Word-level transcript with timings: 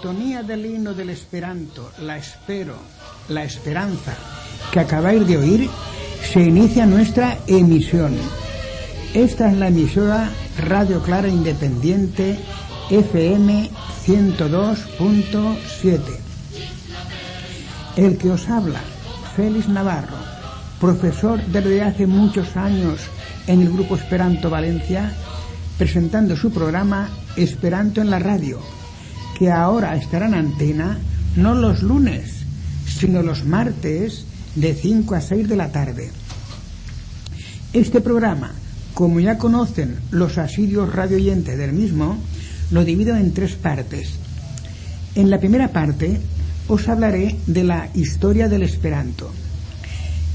sintonía 0.00 0.44
del 0.44 0.64
himno 0.64 0.94
del 0.94 1.10
Esperanto, 1.10 1.90
la 2.02 2.16
espero, 2.18 2.76
la 3.28 3.42
esperanza, 3.42 4.14
que 4.70 4.78
acabáis 4.78 5.26
de 5.26 5.36
oír, 5.36 5.68
se 6.32 6.40
inicia 6.40 6.86
nuestra 6.86 7.36
emisión. 7.48 8.14
Esta 9.12 9.50
es 9.50 9.56
la 9.56 9.66
emisora 9.66 10.30
Radio 10.64 11.02
Clara 11.02 11.26
Independiente 11.26 12.38
FM 12.90 13.70
102.7. 14.06 16.00
El 17.96 18.18
que 18.18 18.30
os 18.30 18.48
habla, 18.48 18.78
Félix 19.34 19.68
Navarro, 19.68 20.14
profesor 20.80 21.42
desde 21.46 21.82
hace 21.82 22.06
muchos 22.06 22.56
años 22.56 23.00
en 23.48 23.62
el 23.62 23.72
Grupo 23.72 23.96
Esperanto 23.96 24.48
Valencia, 24.48 25.12
presentando 25.76 26.36
su 26.36 26.52
programa 26.52 27.08
Esperanto 27.34 28.00
en 28.00 28.10
la 28.10 28.20
Radio, 28.20 28.60
que 29.38 29.50
ahora 29.52 29.94
estará 29.94 30.26
en 30.26 30.34
antena 30.34 30.98
no 31.36 31.54
los 31.54 31.82
lunes, 31.82 32.44
sino 32.86 33.22
los 33.22 33.44
martes 33.44 34.24
de 34.56 34.74
5 34.74 35.14
a 35.14 35.20
6 35.20 35.48
de 35.48 35.56
la 35.56 35.70
tarde. 35.70 36.10
Este 37.72 38.00
programa, 38.00 38.52
como 38.94 39.20
ya 39.20 39.38
conocen 39.38 39.96
los 40.10 40.38
asirios 40.38 40.92
radioyentes 40.92 41.56
del 41.56 41.72
mismo, 41.72 42.18
lo 42.72 42.84
divido 42.84 43.14
en 43.16 43.32
tres 43.32 43.54
partes. 43.54 44.10
En 45.14 45.30
la 45.30 45.38
primera 45.38 45.68
parte 45.68 46.20
os 46.66 46.88
hablaré 46.88 47.36
de 47.46 47.62
la 47.62 47.88
historia 47.94 48.48
del 48.48 48.62
Esperanto. 48.62 49.30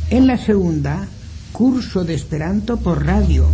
En 0.09 0.28
la 0.28 0.38
segunda, 0.38 1.08
curso 1.52 2.06
de 2.06 2.14
Esperanto 2.14 2.78
por 2.78 3.06
radio. 3.06 3.47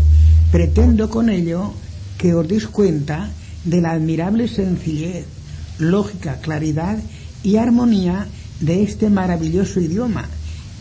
Pretendo 0.51 1.09
con 1.09 1.29
ello 1.29 1.73
que 2.17 2.33
os 2.33 2.47
deis 2.47 2.67
cuenta 2.67 3.29
de 3.65 3.81
la 3.81 3.91
admirable 3.91 4.47
sencillez, 4.47 5.38
lógica, 5.79 6.39
claridad 6.41 6.99
y 7.41 7.55
armonía 7.55 8.27
de 8.59 8.83
este 8.83 9.09
maravilloso 9.09 9.79
idioma, 9.79 10.25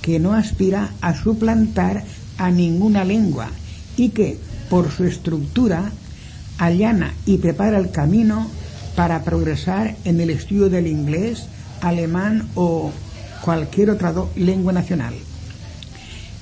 que 0.02 0.18
no 0.18 0.34
aspira 0.34 0.92
a 1.00 1.14
suplantar 1.14 2.04
a 2.36 2.50
ninguna 2.50 3.04
lengua 3.04 3.48
y 3.96 4.10
que, 4.10 4.38
por 4.68 4.90
su 4.90 5.04
estructura, 5.04 5.90
allana 6.58 7.14
y 7.24 7.38
prepara 7.38 7.78
el 7.78 7.90
camino 7.90 8.48
para 8.96 9.22
progresar 9.22 9.96
en 10.04 10.20
el 10.20 10.30
estudio 10.30 10.68
del 10.68 10.86
inglés, 10.86 11.44
alemán 11.80 12.48
o 12.54 12.90
cualquier 13.42 13.90
otra 13.90 14.12
lengua 14.36 14.72
nacional. 14.72 15.14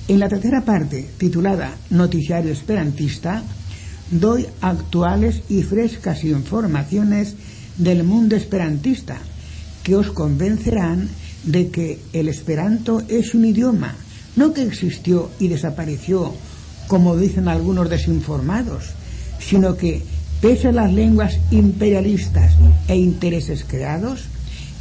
En 0.07 0.19
la 0.19 0.29
tercera 0.29 0.61
parte, 0.61 1.07
titulada 1.17 1.75
Noticiario 1.89 2.51
Esperantista, 2.51 3.43
doy 4.09 4.47
actuales 4.61 5.41
y 5.49 5.63
frescas 5.63 6.23
informaciones 6.23 7.35
del 7.77 8.03
mundo 8.03 8.35
esperantista 8.35 9.17
que 9.83 9.95
os 9.95 10.11
convencerán 10.11 11.09
de 11.43 11.69
que 11.69 11.99
el 12.13 12.27
esperanto 12.27 13.01
es 13.07 13.33
un 13.33 13.45
idioma, 13.45 13.95
no 14.35 14.53
que 14.53 14.63
existió 14.63 15.29
y 15.39 15.47
desapareció, 15.47 16.33
como 16.87 17.15
dicen 17.15 17.47
algunos 17.47 17.89
desinformados, 17.89 18.91
sino 19.39 19.77
que, 19.77 20.03
pese 20.41 20.69
a 20.69 20.71
las 20.71 20.91
lenguas 20.91 21.39
imperialistas 21.51 22.53
e 22.87 22.95
intereses 22.95 23.63
creados, 23.65 24.25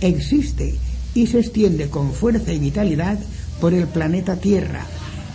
existe 0.00 0.74
y 1.14 1.26
se 1.26 1.40
extiende 1.40 1.88
con 1.88 2.12
fuerza 2.12 2.52
y 2.52 2.58
vitalidad 2.58 3.18
por 3.60 3.72
el 3.72 3.86
planeta 3.86 4.36
Tierra, 4.36 4.84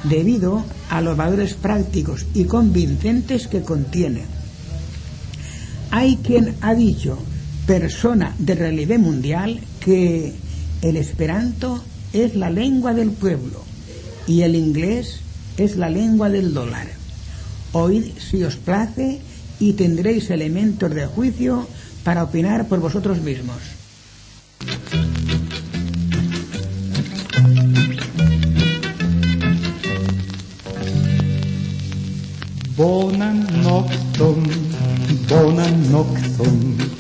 debido 0.04 0.64
a 0.90 1.02
los 1.02 1.18
valores 1.18 1.54
prácticos 1.54 2.26
y 2.34 2.46
convincentes 2.46 3.48
que 3.48 3.62
contiene. 3.62 4.24
Hay 5.92 6.18
quien 6.18 6.56
ha 6.62 6.74
dicho, 6.74 7.18
persona 7.72 8.36
de 8.38 8.54
relieve 8.54 8.98
mundial, 8.98 9.62
que 9.80 10.34
el 10.82 10.98
esperanto 10.98 11.82
es 12.12 12.36
la 12.36 12.50
lengua 12.50 12.94
del 12.94 13.12
pueblo 13.12 13.64
y 14.28 14.42
el 14.42 14.56
inglés 14.56 15.22
es 15.56 15.78
la 15.78 15.90
lengua 15.90 16.30
del 16.30 16.54
dólar. 16.54 16.88
Oíd 17.72 18.12
si 18.18 18.44
os 18.44 18.58
place 18.58 19.22
y 19.62 19.72
tendréis 19.72 20.30
elementos 20.32 20.94
de 20.94 21.06
juicio 21.06 21.66
para 22.04 22.24
opinar 22.24 22.68
por 22.68 22.82
vosotros 22.82 23.22
mismos. 23.22 23.60
Bona 32.76 33.32
nocton, 33.64 34.44
bona 35.30 35.68
nocton, 35.90 36.91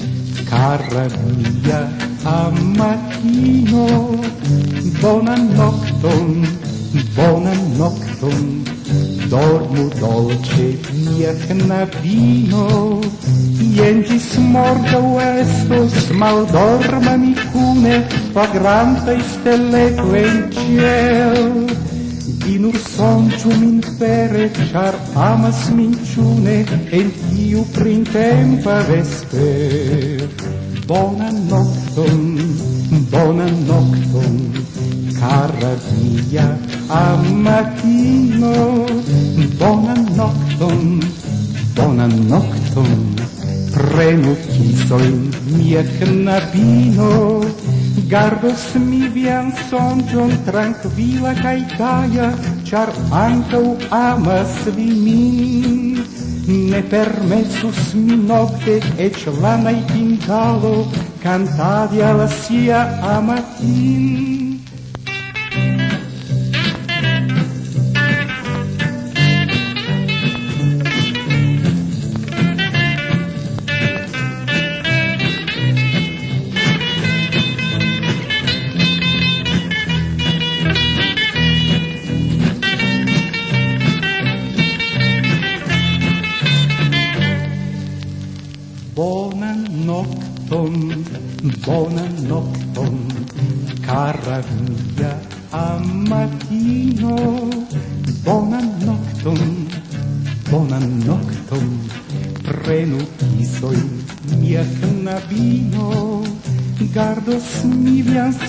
cara 0.51 1.07
mia 1.23 1.81
amatino, 2.27 3.87
bonan 4.99 5.43
nocton, 5.55 6.43
bonan 7.15 7.61
nocton, 7.79 8.41
dormu 9.31 9.85
dolce 10.01 10.67
mia 10.91 11.31
knabino, 11.47 12.99
jen 13.77 14.03
gis 14.03 14.27
morgau 14.51 15.15
estos, 15.23 16.11
maldorma 16.11 17.15
mi 17.15 17.31
cune, 17.53 18.03
vagrantai 18.35 19.21
stelle 19.31 19.85
en 20.23 20.51
ciel. 20.51 21.90
Din 22.43 22.65
ursoncio 22.65 23.49
min 23.59 23.81
fere, 23.97 24.49
char 24.71 24.95
amas 25.13 25.69
min 25.77 25.93
ciune, 26.03 26.65
en 26.91 27.11
tiu 27.29 27.61
printempa 27.73 28.81
vesper. 28.89 30.25
Bona 30.87 31.29
nocton, 31.49 32.21
bona 33.11 33.45
nocton, 33.69 34.35
cara 35.19 35.73
mia 35.93 36.47
amatino. 36.89 38.57
Bona 39.59 39.95
nocton, 40.17 40.99
bona 41.75 42.07
nocton, 42.07 42.91
prenu 43.73 44.33
kisoin 44.49 45.29
mia 45.53 45.83
knabino. 45.99 47.45
Gardos 48.11 48.63
mi 48.79 49.01
vian 49.15 49.49
sonĝon 49.69 50.31
trankvila 50.47 51.33
kaj 51.41 51.55
gaja, 51.77 52.27
ĉar 52.69 52.91
ankaŭ 53.21 53.63
amas 53.97 54.57
vi 54.77 54.87
min. 55.05 56.03
Ne 56.71 56.81
permesus 56.93 57.93
mi 57.95 58.17
nokte 58.27 58.77
eĉ 59.07 59.25
la 59.43 59.55
najtingalo 59.65 60.75
kantadi 61.23 62.03
al 62.11 62.27
sia 62.41 62.85
amatin. 63.15 64.40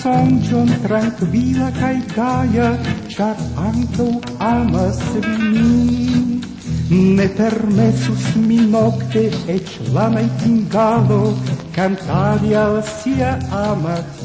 sonĝon 0.03 0.71
trankvila 0.83 1.69
kaj 1.77 1.93
gaja, 2.13 2.69
ĉar 3.13 3.39
ankaŭ 3.67 4.07
amas 4.47 4.99
vi 5.15 5.51
min. 5.53 6.33
Ne 7.19 7.27
permesus 7.37 8.25
mi 8.47 8.59
nokte 8.73 9.23
eĉ 9.53 9.71
la 9.95 10.09
najtingalo 10.15 11.21
kantadi 11.77 12.51
al 12.65 12.81
sia 12.97 13.31
amata. 13.63 14.22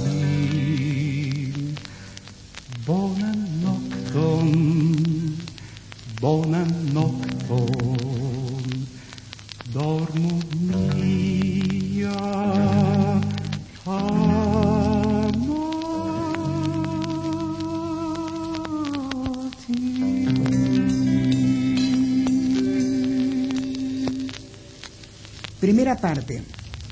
Parte. 26.01 26.43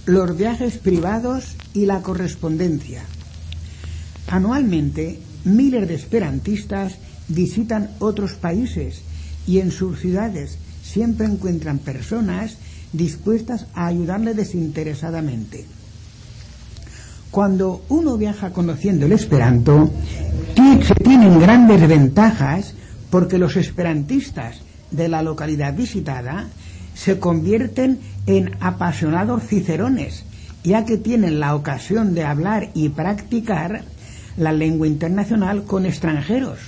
Los 0.05 0.37
viajes 0.37 0.79
privados 0.79 1.57
y 1.75 1.87
la 1.87 2.03
correspondencia. 2.03 3.03
Anualmente, 4.29 5.19
miles 5.45 5.89
de 5.89 5.95
esperantistas 5.95 6.99
visitan 7.29 7.91
otros 7.99 8.35
países 8.35 9.03
y 9.47 9.59
en 9.59 9.71
sus 9.71 10.01
ciudades 10.01 10.59
siempre 10.83 11.27
encuentran 11.27 11.79
personas 11.79 12.57
dispuestas 12.93 13.67
a 13.75 13.87
ayudarle 13.87 14.35
desinteresadamente. 14.35 15.67
Cuando 17.31 17.85
uno 17.89 18.17
viaja 18.17 18.53
conociendo 18.53 19.07
el 19.07 19.13
esperanto, 19.13 19.91
se 20.55 20.95
tienen 20.95 21.41
grandes 21.41 21.87
ventajas 21.89 22.75
porque 23.11 23.39
los 23.39 23.57
esperantistas 23.57 24.59
de 24.91 25.09
la 25.09 25.23
localidad 25.23 25.75
visitada 25.75 26.47
se 26.97 27.21
convierten 27.21 28.01
en 28.27 28.57
apasionados 28.61 29.45
cicerones, 29.45 30.25
ya 30.65 30.85
que 30.85 30.97
tienen 30.97 31.39
la 31.39 31.55
ocasión 31.55 32.15
de 32.15 32.25
hablar 32.25 32.71
y 32.75 32.89
practicar 32.89 33.85
la 34.37 34.53
lengua 34.53 34.87
internacional 34.87 35.65
con 35.65 35.87
extranjeros 35.87 36.59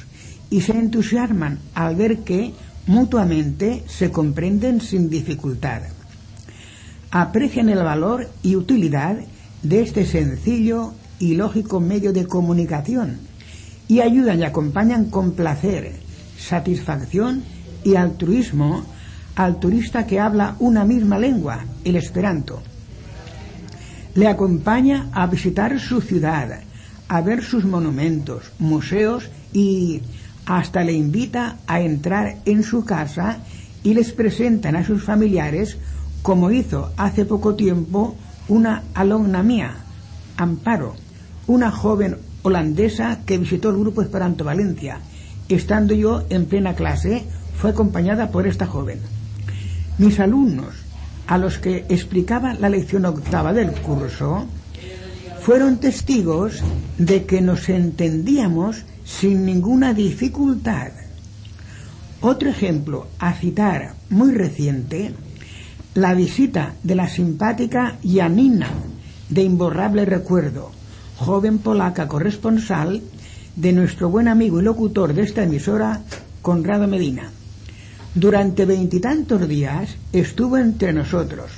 y 0.51 0.61
se 0.61 0.73
entusiasman 0.73 1.59
al 1.75 1.97
ver 1.97 2.19
que 2.19 2.53
mutuamente 2.87 3.83
se 3.87 4.11
comprenden 4.11 4.81
sin 4.81 5.11
dificultad. 5.11 5.83
Aprecian 7.11 7.71
el 7.71 7.83
valor 7.83 8.29
y 8.43 8.57
utilidad 8.57 9.17
de 9.63 9.83
este 9.83 10.07
sencillo 10.07 10.93
y 11.19 11.35
lógico 11.35 11.81
medio 11.81 12.13
de 12.13 12.27
comunicación 12.27 13.19
y 13.89 14.01
ayudan 14.01 14.41
y 14.41 14.45
acompañan 14.45 15.07
con 15.07 15.33
placer, 15.33 15.95
satisfacción 16.39 17.43
y 17.83 17.97
altruismo 17.97 18.85
al 19.39 19.61
turista 19.61 20.05
que 20.05 20.19
habla 20.19 20.57
una 20.59 20.85
misma 20.85 21.17
lengua, 21.17 21.65
el 21.85 21.95
esperanto. 21.95 22.61
Le 24.17 24.27
acompaña 24.27 25.11
a 25.13 25.29
visitar 25.29 25.79
su 25.79 26.01
ciudad, 26.01 26.59
a 27.07 27.21
ver 27.21 27.45
sus 27.45 27.65
monumentos, 27.65 28.51
museos 28.59 29.31
y 29.53 30.03
hasta 30.45 30.83
le 30.83 30.93
invita 30.93 31.59
a 31.69 31.81
entrar 31.81 32.39
en 32.47 32.65
su 32.65 32.85
casa 32.85 33.39
y 33.85 33.95
les 33.95 34.11
presentan 34.11 34.75
a 34.75 34.85
sus 34.85 35.05
familiares 35.05 35.79
como 36.23 36.51
hizo 36.51 36.91
hace 36.97 37.25
poco 37.25 37.55
tiempo 37.55 38.17
una 38.49 38.83
alumna 38.93 39.45
mía, 39.45 39.77
Amparo, 40.37 40.97
una 41.47 41.71
joven 41.71 42.17
holandesa 42.43 43.21
que 43.25 43.39
visitó 43.39 43.71
el 43.71 43.79
grupo 43.79 44.03
Esperanto 44.03 44.43
Valencia. 44.43 44.99
Estando 45.49 45.95
yo 45.95 46.25
en 46.29 46.47
plena 46.47 46.75
clase, 46.75 47.23
fue 47.57 47.71
acompañada 47.71 48.33
por 48.33 48.49
esta 48.49 48.67
joven. 48.67 48.99
Mis 49.99 50.21
alumnos, 50.21 50.75
a 51.27 51.39
los 51.39 51.59
que 51.59 51.85
explicaba 51.89 52.55
la 52.55 52.69
lección 52.69 53.05
octava 53.05 53.53
del 53.53 53.73
curso, 53.73 54.47
fueron 55.41 55.79
testigos 55.79 56.63
de 56.99 57.25
que 57.25 57.41
nos 57.41 57.69
entendíamos 57.69 58.85
sin 59.05 59.45
ninguna 59.45 59.95
dificultad. 59.95 60.93
Otro 62.21 62.49
ejemplo 62.49 63.09
a 63.19 63.33
citar 63.33 63.95
muy 64.09 64.33
reciente, 64.33 65.15
la 65.95 66.15
visita 66.15 66.75
de 66.85 66.95
la 66.95 67.09
simpática 67.09 67.99
Janina, 68.05 68.69
de 69.29 69.43
imborrable 69.43 70.05
recuerdo, 70.05 70.71
joven 71.17 71.59
polaca 71.59 72.07
corresponsal 72.07 73.03
de 73.57 73.73
nuestro 73.73 74.11
buen 74.11 74.29
amigo 74.29 74.61
y 74.61 74.63
locutor 74.63 75.13
de 75.13 75.23
esta 75.23 75.43
emisora, 75.43 76.03
Conrado 76.41 76.87
Medina. 76.87 77.33
Durante 78.19 78.65
veintitantos 78.65 79.47
días 79.47 79.97
estuvo 80.13 80.59
entre 80.59 80.93
nosotros. 80.93 81.53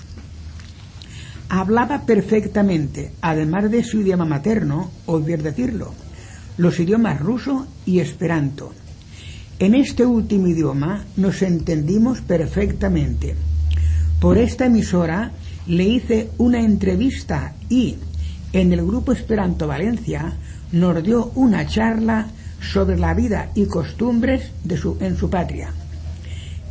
Hablaba 1.48 2.04
perfectamente, 2.04 3.12
además 3.22 3.70
de 3.70 3.82
su 3.82 4.02
idioma 4.02 4.26
materno, 4.26 4.90
bien 5.24 5.42
decirlo, 5.42 5.94
los 6.58 6.78
idiomas 6.78 7.18
ruso 7.18 7.66
y 7.86 8.00
esperanto. 8.00 8.74
En 9.58 9.74
este 9.74 10.04
último 10.04 10.48
idioma 10.48 11.06
nos 11.16 11.40
entendimos 11.40 12.20
perfectamente. 12.20 13.36
Por 14.20 14.36
esta 14.36 14.66
emisora 14.66 15.32
le 15.66 15.84
hice 15.84 16.28
una 16.36 16.60
entrevista 16.60 17.54
y, 17.70 17.96
en 18.52 18.74
el 18.74 18.84
grupo 18.84 19.12
Esperanto 19.12 19.66
Valencia, 19.66 20.34
nos 20.72 21.02
dio 21.02 21.32
una 21.36 21.66
charla 21.66 22.26
sobre 22.60 22.98
la 22.98 23.14
vida 23.14 23.50
y 23.54 23.64
costumbres 23.64 24.50
de 24.62 24.76
su, 24.76 24.98
en 25.00 25.16
su 25.16 25.30
patria. 25.30 25.72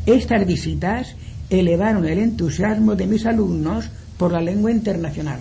Estas 0.10 0.44
visitas 0.48 1.16
elevaron 1.52 2.04
el 2.04 2.18
entusiasmo 2.18 2.96
de 2.96 3.06
mis 3.06 3.28
alumnos 3.28 3.92
por 4.18 4.32
la 4.32 4.42
lengua 4.42 4.72
internacional. 4.72 5.40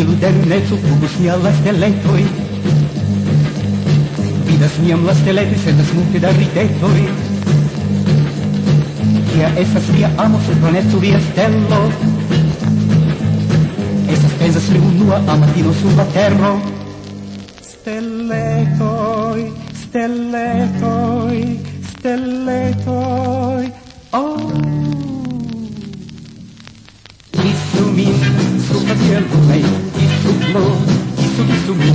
Bildernecų 0.00 0.78
klūšnia 0.80 1.34
lasteletoj, 1.42 2.22
Vidasniem 4.46 5.02
lasteletis 5.04 5.66
estas 5.72 5.90
multe 5.92 6.22
da 6.22 6.30
ritetoj, 6.38 7.02
Kia 9.28 9.50
estas 9.60 9.90
via 9.92 10.08
amo 10.24 10.40
surplanecu 10.46 11.02
via 11.04 11.20
stelo, 11.26 11.82
Estas 14.08 14.38
pensas 14.40 14.70
li 14.72 14.80
unua 14.88 15.20
amatino 15.34 15.74
sur 15.82 15.92
la 16.00 16.06
terro, 16.16 16.54
Stelletoj, 17.68 19.44
stelletoj, 19.82 21.42
stelletoj, 21.90 23.66
oh! 24.16 24.48
Isu 27.52 27.84
min, 27.98 28.49
tu 28.70 28.78
facendo 28.86 29.46
lei, 29.48 29.64
e 29.64 30.06
tu 30.22 30.52
lo, 30.52 30.64
e 31.16 31.34
tu 31.34 31.44
di 31.44 31.64
tu 31.66 31.74
mi, 31.74 31.90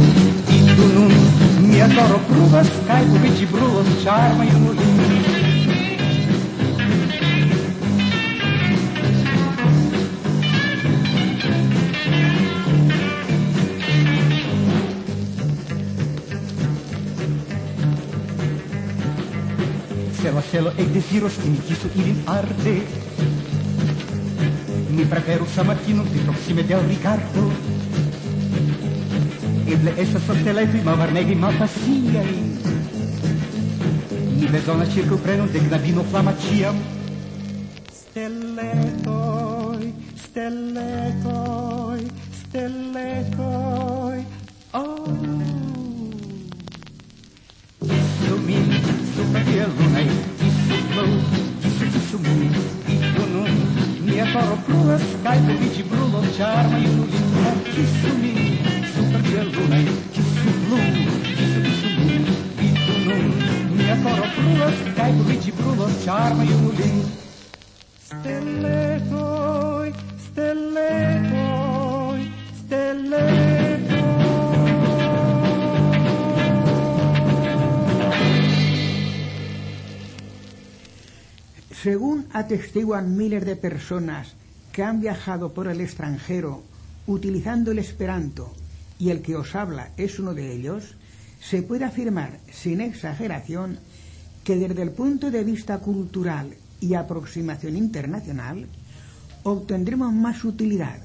e 0.48 0.76
tu 0.76 0.86
nun, 0.94 1.14
mi 1.60 1.82
adoro 1.82 2.20
pruvas, 2.28 2.70
cai 2.86 3.06
tu 3.06 3.18
vici 3.20 3.46
bruvas, 3.46 3.88
charma 4.04 4.44
e 4.44 4.52
mulini. 4.52 5.24
Selo, 20.22 20.42
selo, 20.52 20.74
e 20.76 20.84
desiros, 20.86 21.34
e 21.44 21.48
mi 21.48 21.60
kisu 21.66 21.88
ilin 21.96 22.22
arde, 22.26 23.05
Mi 24.96 25.04
preferu 25.04 25.46
stamattino 25.46 26.04
di 26.04 26.20
prossime 26.20 26.66
del 26.66 26.80
Riccardo 26.80 27.52
Eble 29.68 29.92
estas 30.00 30.24
sosteletoj 30.24 30.84
ma 30.86 30.96
malpasigaj 30.96 32.30
Mi 34.40 34.48
bezonas 34.54 34.94
ĉirkaŭprenon 34.96 35.52
de 35.52 35.60
knabino 35.66 36.06
flama 36.14 36.32
ĉiam 36.46 36.80
Steletoj, 37.98 39.82
steletoj, 40.24 42.00
steletoj 42.40 44.18
Oh 44.80 45.12
Isso 47.84 48.38
me, 48.48 48.58
isso 49.04 49.24
me, 49.34 49.42
isso 49.60 49.86
me, 49.92 50.04
isso 50.48 50.80
me, 50.96 51.06
isso 51.68 51.84
me, 51.84 51.88
isso 52.00 52.18
me, 52.20 52.75
je 54.26 54.34
paraplu, 54.34 54.98
skype, 54.98 55.54
bici, 55.60 55.84
bruno, 55.84 56.22
charme, 56.38 56.80
je 56.80 56.96
doet 56.96 57.14
in 57.14 57.30
mijn 57.34 57.62
kissumi, 57.64 58.60
super 58.96 59.22
geluna, 59.30 59.76
je 59.76 59.92
kissumlu, 60.12 60.78
kissumlu, 61.24 61.66
kissumlu, 61.66 62.26
kissumlu, 62.58 63.76
je 63.78 63.96
paraplu, 64.04 64.52
skype, 64.82 65.24
bici, 65.28 65.52
bruno, 65.52 65.88
charma 66.06 66.44
je 66.44 66.56
doet 66.62 66.80
in. 66.80 67.04
Stelletoi. 68.08 69.94
Según 81.86 82.26
atestiguan 82.34 83.16
miles 83.16 83.46
de 83.46 83.56
personas 83.56 84.34
que 84.72 84.82
han 84.82 85.02
viajado 85.02 85.54
por 85.54 85.68
el 85.68 85.82
extranjero 85.82 86.64
utilizando 87.06 87.70
el 87.70 87.78
esperanto 87.78 88.52
y 88.98 89.12
el 89.12 89.22
que 89.22 89.36
os 89.36 89.54
habla 89.54 89.90
es 89.96 90.18
uno 90.18 90.34
de 90.34 90.52
ellos, 90.52 90.96
se 91.40 91.62
puede 91.62 91.86
afirmar 91.86 92.40
sin 92.52 92.82
exageración 92.82 93.78
que 94.44 94.56
desde 94.56 94.82
el 94.82 94.90
punto 94.90 95.30
de 95.30 95.44
vista 95.44 95.78
cultural 95.78 96.56
y 96.82 96.96
aproximación 96.96 97.78
internacional 97.78 98.66
obtendremos 99.44 100.12
más 100.12 100.44
utilidad, 100.44 100.98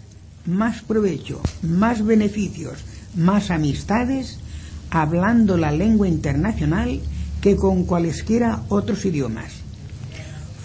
más 0.47 0.81
provecho, 0.81 1.43
más 1.61 2.03
beneficios, 2.03 2.79
más 3.15 3.51
amistades 3.51 4.39
hablando 4.89 5.59
la 5.59 5.73
lengua 5.73 6.09
internacional 6.09 7.03
que 7.43 7.57
con 7.57 7.85
cualesquiera 7.85 8.63
otros 8.71 9.05
idiomas. 9.05 9.60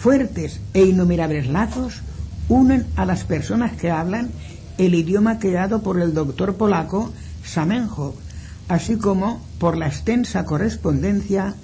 Fuertes 0.05 0.59
e 0.75 0.85
innumerables 0.85 1.47
lazos 1.47 2.03
unen 2.47 2.85
a 2.95 3.07
las 3.07 3.23
personas 3.23 3.71
que 3.75 3.89
hablan 3.89 4.29
el 4.77 4.93
idioma 4.93 5.39
creado 5.39 5.81
por 5.81 5.99
el 5.99 6.13
doctor 6.13 6.57
polaco 6.57 7.11
Zamenhof, 7.43 8.13
así 8.67 8.97
como 8.97 9.43
por 9.57 9.75
la 9.75 9.87
extensa 9.87 10.45
correspondencia 10.45 11.55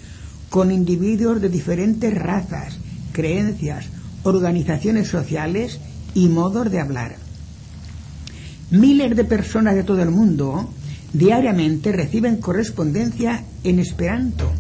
con 0.49 0.71
individuos 0.71 1.39
de 1.39 1.49
diferentes 1.49 2.17
razas, 2.17 2.79
creencias, 3.11 3.85
organizaciones 4.23 5.07
sociales 5.07 5.79
y 6.15 6.27
modos 6.27 6.71
de 6.71 6.79
hablar. 6.79 7.17
Miles 8.71 9.15
de 9.15 9.23
personas 9.23 9.75
de 9.75 9.83
todo 9.83 10.01
el 10.01 10.09
mundo 10.09 10.67
diariamente 11.13 11.91
reciben 11.91 12.37
correspondencia 12.37 13.43
en 13.63 13.77
esperanto, 13.77 14.51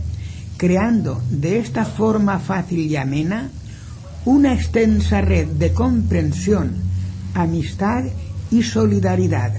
creando 0.57 1.19
de 1.31 1.57
esta 1.57 1.83
forma 1.83 2.37
fácil 2.37 2.81
y 2.81 2.95
amena 2.95 3.49
una 4.25 4.53
extensa 4.53 5.21
red 5.21 5.47
de 5.47 5.73
comprensión, 5.73 6.75
amistad 7.33 8.03
y 8.51 8.63
solidaridad. 8.63 9.53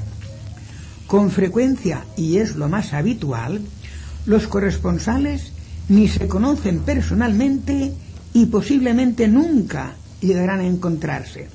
Con 1.06 1.30
frecuencia, 1.30 2.04
y 2.16 2.38
es 2.38 2.56
lo 2.56 2.68
más 2.68 2.92
habitual, 2.92 3.60
los 4.24 4.46
corresponsales 4.46 5.52
ni 5.88 6.08
se 6.08 6.28
conocen 6.28 6.80
personalmente 6.80 7.92
y 8.32 8.46
posiblemente 8.46 9.26
nunca 9.26 9.94
llegarán 10.20 10.60
a 10.60 10.66
encontrarse. 10.66 11.48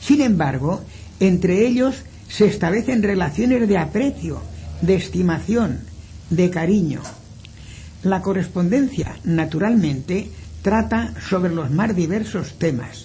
Sin 0.00 0.20
embargo, 0.20 0.82
entre 1.18 1.66
ellos 1.66 1.96
se 2.28 2.46
establecen 2.46 3.02
relaciones 3.02 3.68
de 3.68 3.78
aprecio, 3.78 4.40
de 4.80 4.94
estimación, 4.94 5.80
de 6.30 6.50
cariño. 6.50 7.00
La 8.02 8.22
correspondencia, 8.22 9.16
naturalmente, 9.24 10.30
trata 10.64 11.12
sobre 11.20 11.54
los 11.54 11.70
más 11.70 11.94
diversos 11.94 12.54
temas. 12.58 13.04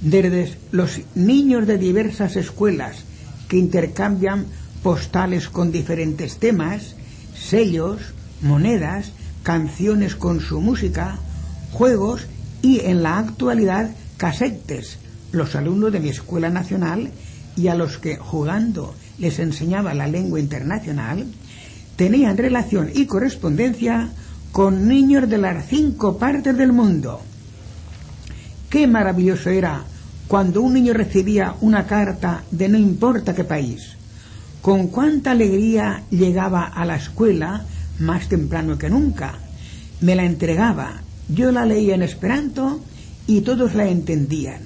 Desde 0.00 0.52
los 0.72 1.00
niños 1.14 1.64
de 1.68 1.78
diversas 1.78 2.34
escuelas 2.34 3.04
que 3.48 3.56
intercambian 3.56 4.46
postales 4.82 5.48
con 5.48 5.70
diferentes 5.70 6.38
temas, 6.38 6.96
sellos, 7.36 8.00
monedas, 8.42 9.12
canciones 9.44 10.16
con 10.16 10.40
su 10.40 10.60
música, 10.60 11.18
juegos 11.70 12.26
y 12.62 12.80
en 12.80 13.04
la 13.04 13.18
actualidad 13.20 13.90
casetes, 14.16 14.98
los 15.30 15.54
alumnos 15.54 15.92
de 15.92 16.00
mi 16.00 16.08
escuela 16.08 16.50
nacional 16.50 17.12
y 17.54 17.68
a 17.68 17.76
los 17.76 17.98
que 17.98 18.16
jugando 18.16 18.92
les 19.18 19.38
enseñaba 19.38 19.94
la 19.94 20.08
lengua 20.08 20.40
internacional, 20.40 21.26
tenían 21.94 22.36
relación 22.36 22.90
y 22.92 23.06
correspondencia 23.06 24.10
con 24.52 24.88
niños 24.88 25.28
de 25.28 25.38
las 25.38 25.66
cinco 25.66 26.18
partes 26.18 26.56
del 26.56 26.72
mundo. 26.72 27.20
Qué 28.68 28.86
maravilloso 28.86 29.50
era 29.50 29.84
cuando 30.26 30.62
un 30.62 30.74
niño 30.74 30.92
recibía 30.92 31.54
una 31.60 31.86
carta 31.86 32.42
de 32.50 32.68
no 32.68 32.78
importa 32.78 33.34
qué 33.34 33.44
país. 33.44 33.96
Con 34.60 34.88
cuánta 34.88 35.30
alegría 35.30 36.02
llegaba 36.10 36.64
a 36.64 36.84
la 36.84 36.96
escuela 36.96 37.64
más 38.00 38.28
temprano 38.28 38.76
que 38.76 38.90
nunca. 38.90 39.34
Me 40.00 40.16
la 40.16 40.24
entregaba, 40.24 41.00
yo 41.28 41.52
la 41.52 41.64
leía 41.64 41.94
en 41.94 42.02
esperanto 42.02 42.80
y 43.26 43.42
todos 43.42 43.74
la 43.74 43.88
entendían. 43.88 44.62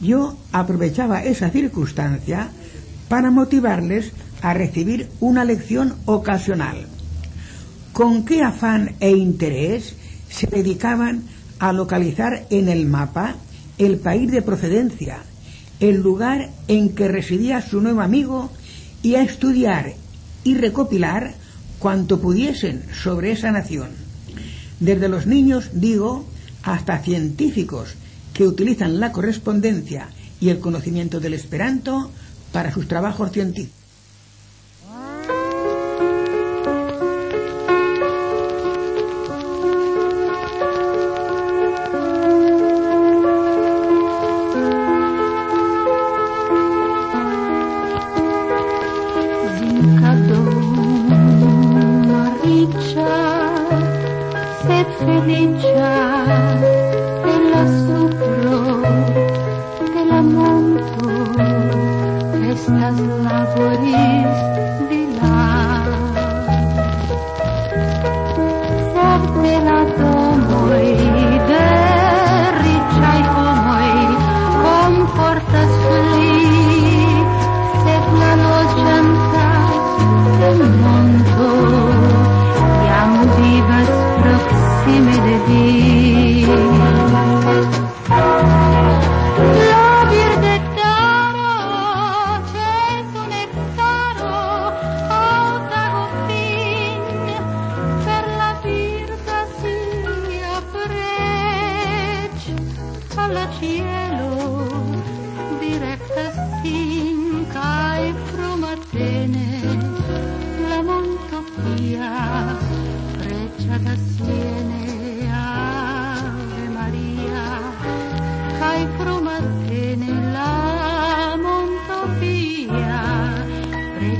Yo 0.00 0.38
aprovechaba 0.52 1.22
esa 1.22 1.50
circunstancia 1.50 2.48
para 3.08 3.30
motivarles 3.30 4.12
a 4.40 4.54
recibir 4.54 5.10
una 5.20 5.44
lección 5.44 5.96
ocasional 6.06 6.86
con 8.00 8.24
qué 8.24 8.42
afán 8.42 8.96
e 8.98 9.10
interés 9.10 9.94
se 10.30 10.46
dedicaban 10.46 11.24
a 11.58 11.70
localizar 11.74 12.46
en 12.48 12.70
el 12.70 12.86
mapa 12.86 13.34
el 13.76 13.98
país 13.98 14.30
de 14.30 14.40
procedencia, 14.40 15.18
el 15.80 16.00
lugar 16.00 16.48
en 16.66 16.94
que 16.94 17.08
residía 17.08 17.60
su 17.60 17.82
nuevo 17.82 18.00
amigo 18.00 18.50
y 19.02 19.16
a 19.16 19.22
estudiar 19.22 19.92
y 20.44 20.54
recopilar 20.54 21.34
cuanto 21.78 22.22
pudiesen 22.22 22.84
sobre 22.90 23.32
esa 23.32 23.52
nación. 23.52 23.90
Desde 24.80 25.10
los 25.10 25.26
niños, 25.26 25.68
digo, 25.74 26.24
hasta 26.62 27.00
científicos 27.00 27.96
que 28.32 28.46
utilizan 28.46 28.98
la 28.98 29.12
correspondencia 29.12 30.08
y 30.40 30.48
el 30.48 30.60
conocimiento 30.60 31.20
del 31.20 31.34
esperanto 31.34 32.10
para 32.50 32.72
sus 32.72 32.88
trabajos 32.88 33.30
científicos. 33.30 33.79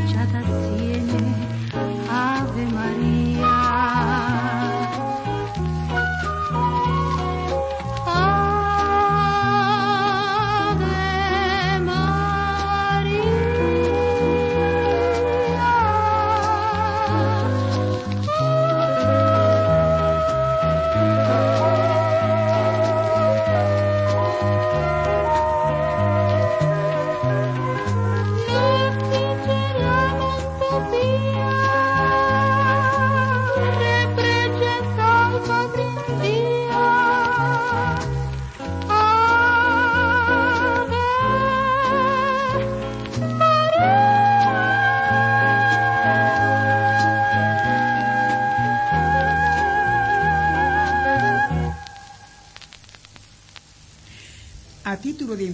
dievčata 0.00 0.69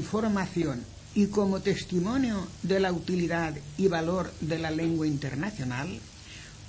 información 0.07 0.85
y 1.17 1.27
como 1.27 1.61
testimonio 1.61 2.47
de 2.63 2.79
la 2.79 2.93
utilidad 2.93 3.55
y 3.77 3.89
valor 3.89 4.33
de 4.41 4.57
la 4.57 4.71
lengua 4.71 5.05
internacional, 5.09 5.99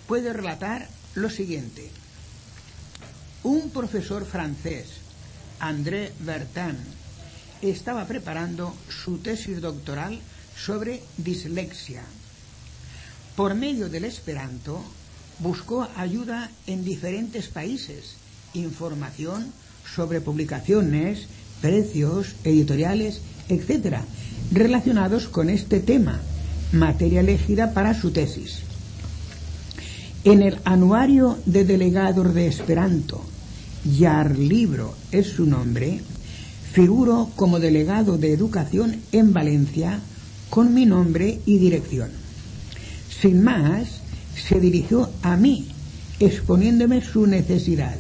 puedo 0.08 0.34
relatar 0.34 0.90
lo 1.14 1.30
siguiente. 1.30 1.92
Un 3.44 3.70
profesor 3.70 4.26
francés, 4.26 4.88
André 5.60 6.14
Bertin, 6.22 6.78
estaba 7.62 8.08
preparando 8.08 8.76
su 8.90 9.20
tesis 9.20 9.62
doctoral 9.62 10.20
sobre 10.58 11.04
dislexia. 11.18 12.02
Por 13.36 13.54
medio 13.54 13.88
del 13.88 14.06
esperanto, 14.06 14.84
buscó 15.38 15.88
ayuda 15.96 16.50
en 16.66 16.84
diferentes 16.84 17.50
países, 17.50 18.16
información 18.56 19.54
sobre 19.86 20.22
publicaciones, 20.22 21.28
precios, 21.62 22.36
editoriales, 22.44 23.22
etc., 23.50 23.98
relacionados 24.52 25.28
con 25.28 25.50
este 25.50 25.80
tema, 25.80 26.20
materia 26.72 27.22
elegida 27.22 27.74
para 27.74 27.94
su 27.94 28.12
tesis. 28.12 28.60
En 30.24 30.42
el 30.42 30.60
anuario 30.66 31.38
de 31.46 31.64
delegados 31.64 32.34
de 32.34 32.48
Esperanto, 32.48 33.24
Yar 33.98 34.38
Libro 34.38 34.94
es 35.12 35.28
su 35.28 35.46
nombre, 35.46 36.02
figuro 36.74 37.30
como 37.36 37.60
delegado 37.60 38.18
de 38.18 38.34
educación 38.34 38.98
en 39.12 39.34
Valencia 39.34 40.00
con 40.50 40.74
mi 40.74 40.86
nombre 40.86 41.40
y 41.46 41.58
dirección. 41.58 42.10
Sin 43.22 43.44
más, 43.44 44.02
se 44.36 44.60
dirigió 44.60 45.10
a 45.22 45.38
mí, 45.38 45.68
exponiéndome 46.20 47.02
su 47.02 47.26
necesidad. 47.26 47.96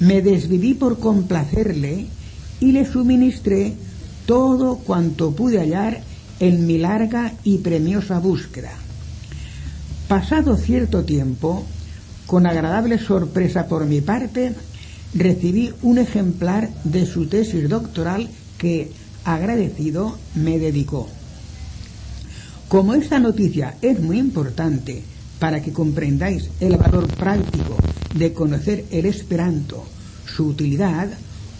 Me 0.00 0.22
desviví 0.22 0.74
por 0.74 0.98
complacerle 0.98 2.06
y 2.62 2.70
le 2.70 2.86
suministré 2.86 3.74
todo 4.24 4.76
cuanto 4.76 5.32
pude 5.32 5.58
hallar 5.58 6.00
en 6.38 6.64
mi 6.64 6.78
larga 6.78 7.34
y 7.42 7.58
premiosa 7.58 8.20
búsqueda. 8.20 8.70
Pasado 10.06 10.56
cierto 10.56 11.04
tiempo, 11.04 11.66
con 12.24 12.46
agradable 12.46 12.98
sorpresa 12.98 13.66
por 13.66 13.84
mi 13.86 14.00
parte, 14.00 14.54
recibí 15.12 15.72
un 15.82 15.98
ejemplar 15.98 16.70
de 16.84 17.04
su 17.04 17.26
tesis 17.26 17.68
doctoral 17.68 18.28
que, 18.58 18.92
agradecido, 19.24 20.16
me 20.36 20.60
dedicó. 20.60 21.08
Como 22.68 22.94
esta 22.94 23.18
noticia 23.18 23.74
es 23.82 23.98
muy 23.98 24.20
importante 24.20 25.02
para 25.40 25.60
que 25.60 25.72
comprendáis 25.72 26.48
el 26.60 26.76
valor 26.76 27.08
práctico 27.08 27.76
de 28.14 28.32
conocer 28.32 28.84
el 28.92 29.06
esperanto, 29.06 29.84
su 30.24 30.46
utilidad, 30.46 31.08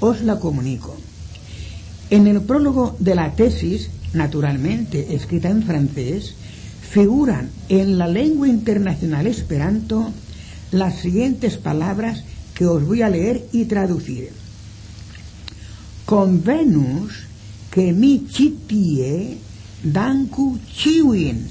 os 0.03 0.21
la 0.23 0.39
comunico. 0.39 0.97
En 2.11 2.27
el 2.27 2.43
prólogo 2.43 2.97
de 2.99 3.15
la 3.15 3.33
tesis, 3.33 3.89
naturalmente 4.13 5.15
escrita 5.15 5.49
en 5.49 5.63
francés, 5.63 6.35
figuran 6.91 7.51
en 7.69 7.97
la 7.97 8.09
lengua 8.09 8.49
internacional 8.49 9.27
esperanto 9.27 10.11
las 10.73 10.97
siguientes 10.97 11.57
palabras 11.57 12.25
que 12.55 12.67
os 12.67 12.85
voy 12.85 13.03
a 13.03 13.09
leer 13.09 13.47
y 13.53 13.65
traducir. 13.65 14.31
Convenus 16.05 17.25
que 17.71 17.93
mi 17.93 18.27
chitie 18.27 19.39
danku 19.83 20.59
chiwin, 20.75 21.47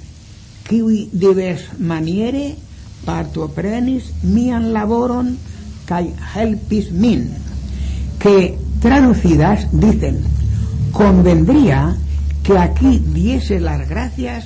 kiwi 0.67 1.09
divers 1.11 1.79
maniere 1.79 2.55
partoprenis 3.05 4.11
mian 4.21 4.73
laboron 4.73 5.37
kai 5.89 6.13
helpis 6.35 6.91
min, 6.91 7.31
que 8.21 8.57
traducidas 8.79 9.67
dicen, 9.71 10.21
convendría 10.91 11.95
que 12.43 12.57
aquí 12.57 12.99
diese 12.99 13.59
las 13.59 13.89
gracias 13.89 14.45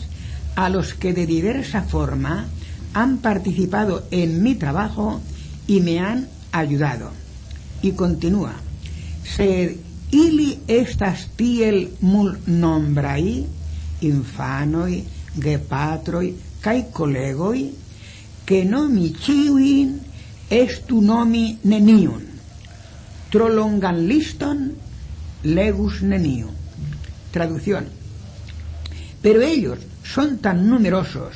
a 0.55 0.69
los 0.69 0.93
que 0.93 1.13
de 1.13 1.25
diversa 1.25 1.81
forma 1.81 2.45
han 2.93 3.17
participado 3.17 4.03
en 4.11 4.41
mi 4.41 4.55
trabajo 4.55 5.19
y 5.67 5.81
me 5.81 5.99
han 5.99 6.27
ayudado. 6.53 7.11
Y 7.81 7.91
continúa. 7.91 8.53
Sed 9.23 9.75
ili 10.11 10.59
estas 10.67 11.27
tiel 11.35 11.89
mul 11.99 12.37
nombrai, 12.45 13.45
infanoi, 14.01 15.03
gepatroi, 15.41 16.35
kai 16.61 16.85
kolegoi, 16.93 17.73
que 18.45 18.63
no 18.63 18.87
mi 18.87 19.11
chiwin 19.11 19.99
estu 20.49 21.01
nomi 21.01 21.59
neniun. 21.63 22.24
Trolongan 23.35 24.07
liston 24.07 24.59
legus 25.43 25.99
neniu. 26.01 26.47
Traducción. 27.35 27.83
Pero 29.21 29.41
ellos 29.41 29.79
son 30.05 30.37
tan 30.37 30.69
numerosos, 30.69 31.35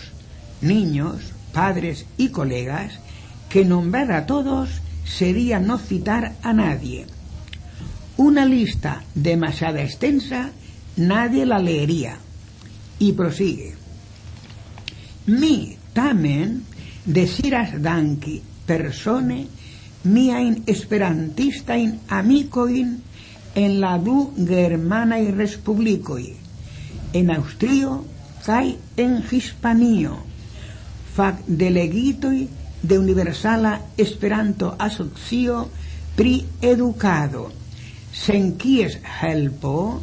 niños, 0.62 1.17
padres 1.51 2.05
y 2.15 2.29
colegas, 2.29 2.93
que 3.49 3.65
nombrar 3.65 4.13
a 4.13 4.25
todos 4.25 4.69
sería 5.03 5.59
no 5.59 5.77
citar 5.77 6.35
a 6.41 6.53
nadie. 6.53 7.05
Una 8.15 8.45
lista 8.45 9.03
demasiado 9.13 9.79
extensa 9.79 10.51
nadie 10.95 11.45
la 11.45 11.59
leería. 11.59 12.15
Y 12.97 13.12
prosigue. 13.12 13.75
Mi 15.25 15.77
tamen 15.91 16.63
desiras 17.03 17.81
danki 17.81 18.41
persone 18.65 19.59
miain 20.03 20.63
esperantistain 20.67 21.99
amicoin 22.07 22.97
en 23.55 23.79
la 23.81 23.97
du 23.97 24.31
germanai 24.38 25.31
respublicoi, 25.31 26.35
en 27.13 27.31
Austrio 27.31 28.05
kai 28.45 28.77
en 28.97 29.19
Hispanio, 29.31 30.15
fac 31.15 31.43
delegitoi 31.47 32.47
de 32.81 32.99
Universala 32.99 33.73
Esperanto 33.97 34.75
Asocio 34.79 35.67
pri 36.15 36.45
Educado, 36.62 37.49
sen 38.13 38.55
kies 38.57 38.99
helpo 39.19 39.99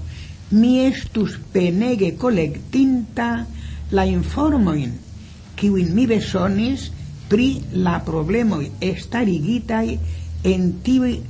mi 0.50 0.84
estus 0.84 1.38
penege 1.52 2.14
collectinta 2.20 3.46
la 3.90 4.04
informoin, 4.04 4.92
kiuin 5.56 5.94
mi 5.94 6.06
besonis 6.06 6.90
pri 7.28 7.62
la 7.72 8.00
problemoi 8.04 8.70
estarigitai 8.80 9.98
en 10.44 10.74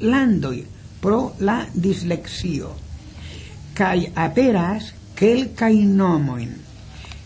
landoi 0.00 0.66
pro 1.00 1.34
la 1.38 1.66
dislexio. 1.72 2.74
Kai 3.74 4.12
aperas 4.14 4.92
quelcai 5.18 5.84
nomoin. 5.84 6.52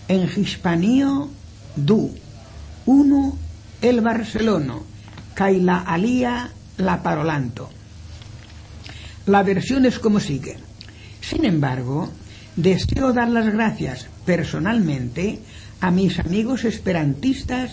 En 0.08 0.28
Hispanio, 0.36 1.30
du. 1.76 2.10
Uno, 2.86 3.36
el 3.80 4.00
Barcelono. 4.00 4.84
Kai 5.34 5.60
la 5.60 5.78
alía, 5.86 6.50
la 6.78 7.02
parolanto. 7.02 7.70
La 9.26 9.42
versión 9.42 9.86
es 9.86 9.98
como 9.98 10.20
sigue. 10.20 10.56
Sin 11.20 11.44
embargo, 11.44 12.10
deseo 12.56 13.12
dar 13.12 13.28
las 13.28 13.52
gracias 13.52 14.06
personalmente 14.24 15.38
a 15.80 15.90
mis 15.90 16.18
amigos 16.18 16.64
esperantistas 16.64 17.72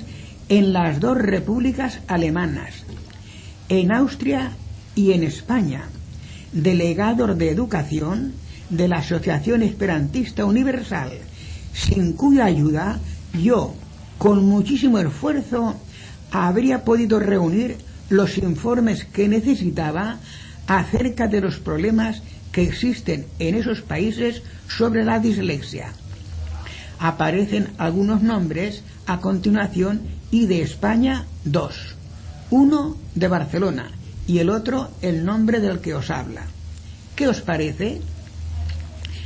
en 0.49 0.73
las 0.73 0.99
dos 0.99 1.17
repúblicas 1.17 1.99
alemanas, 2.07 2.73
en 3.69 3.91
Austria 3.91 4.51
y 4.95 5.12
en 5.12 5.23
España, 5.23 5.89
delegados 6.53 7.38
de 7.38 7.49
educación 7.49 8.33
de 8.69 8.88
la 8.88 8.97
Asociación 8.97 9.62
Esperantista 9.62 10.45
Universal, 10.45 11.12
sin 11.73 12.13
cuya 12.13 12.45
ayuda 12.45 12.99
yo, 13.33 13.75
con 14.17 14.45
muchísimo 14.45 14.99
esfuerzo, 14.99 15.75
habría 16.31 16.83
podido 16.83 17.19
reunir 17.19 17.77
los 18.10 18.38
informes 18.38 19.05
que 19.05 19.27
necesitaba 19.27 20.17
acerca 20.65 21.27
de 21.27 21.41
los 21.41 21.60
problemas 21.60 22.21
que 22.51 22.63
existen 22.63 23.25
en 23.39 23.55
esos 23.55 23.81
países 23.81 24.41
sobre 24.67 25.03
la 25.03 25.19
dislexia. 25.19 25.91
Aparecen 26.99 27.69
algunos 27.77 28.23
nombres 28.23 28.83
a 29.08 29.20
continuación 29.20 30.02
y 30.30 30.46
de 30.46 30.62
España 30.62 31.26
dos. 31.46 31.96
Uno 32.52 32.98
de 33.15 33.28
Barcelona 33.28 33.91
y 34.28 34.39
el 34.39 34.50
otro 34.50 34.91
el 35.02 35.26
nombre 35.26 35.60
del 35.60 35.80
que 35.80 35.96
os 35.96 36.12
habla. 36.12 36.43
¿Qué 37.15 37.28
os 37.28 37.41
parece? 37.41 38.02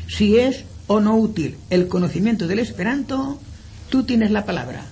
Si 0.07 0.37
es 0.37 0.63
o 0.87 0.99
no 0.99 1.17
útil 1.17 1.57
el 1.69 1.87
conocimiento 1.87 2.47
del 2.47 2.59
esperanto, 2.59 3.39
tú 3.89 4.03
tienes 4.03 4.31
la 4.31 4.45
palabra. 4.45 4.85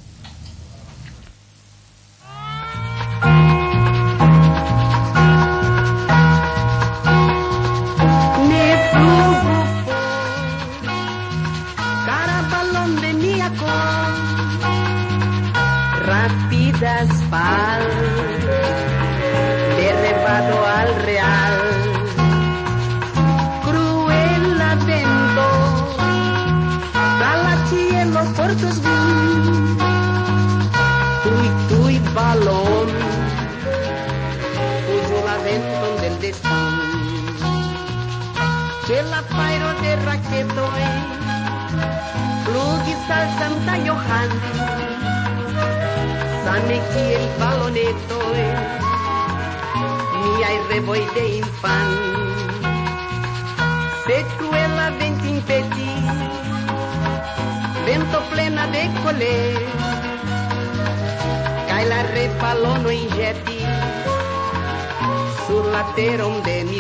Teron 66.00 66.42
de 66.44 66.64
mi 66.64 66.80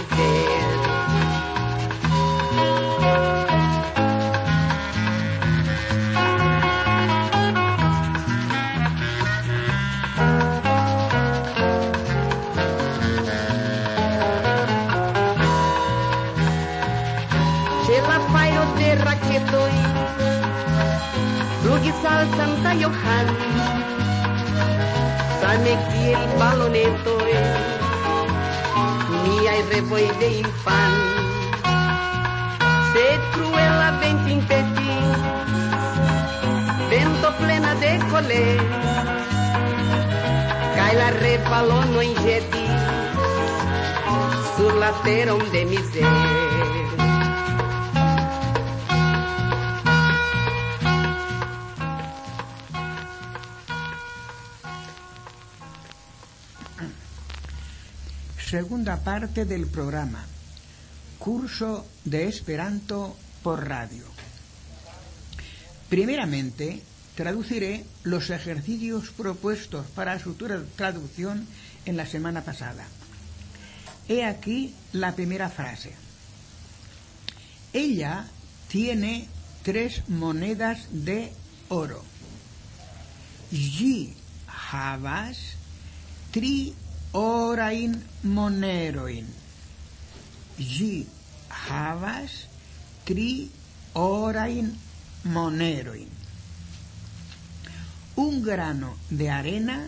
Plughi 21.61 21.91
sal 22.01 22.23
Santa 22.37 22.71
Johan 22.81 23.27
Same 25.41 25.73
kiel 25.91 26.23
balonetoi 26.39 27.38
Revoi 29.69 30.09
de 30.19 30.29
infan. 30.39 30.93
Se 32.91 33.07
cruela 33.33 33.91
vent 34.01 34.27
impeti 34.27 34.95
Vento 36.89 37.31
plena 37.37 37.75
de 37.75 37.93
colè 38.09 38.45
Cai 40.75 40.95
la 40.95 41.09
repalono 41.21 42.01
in 42.01 42.15
jeti 42.25 42.65
Sur 44.55 44.73
la 44.73 44.91
teron 45.03 45.43
de 45.51 45.65
miser 45.65 46.48
Segunda 58.49 58.97
parte 59.03 59.45
del 59.45 59.67
programa. 59.67 60.25
Curso 61.19 61.85
de 62.05 62.27
Esperanto 62.27 63.15
por 63.43 63.67
radio. 63.67 64.05
Primeramente, 65.89 66.81
traduciré 67.15 67.85
los 68.03 68.29
ejercicios 68.29 69.09
propuestos 69.11 69.85
para 69.87 70.17
su 70.19 70.35
tra- 70.37 70.65
traducción 70.75 71.45
en 71.85 71.97
la 71.97 72.05
semana 72.05 72.41
pasada. 72.43 72.85
He 74.07 74.25
aquí 74.25 74.73
la 74.93 75.13
primera 75.15 75.49
frase. 75.49 75.93
Ella 77.73 78.25
tiene 78.67 79.27
tres 79.63 80.07
monedas 80.09 80.87
de 80.91 81.31
oro. 81.67 82.03
Ĝi 83.51 84.13
havas 84.71 85.37
tri 86.31 86.73
orain 87.13 87.95
moneroin. 88.23 89.25
Ĝi 90.59 91.05
havas 91.65 92.35
tri 93.07 93.49
orain 93.95 94.69
moneroin. 95.23 96.09
Un 98.19 98.41
grano 98.43 98.97
de 99.09 99.29
arena 99.31 99.79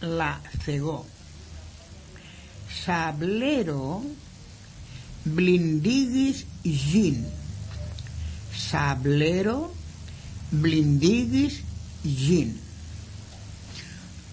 la 0.00 0.40
cegó. 0.64 1.04
Sablero 2.84 4.02
blindigis 5.24 6.44
ĝin. 6.62 7.24
Sablero 8.54 9.58
blindigis 10.50 11.58
ĝin. 12.06 12.54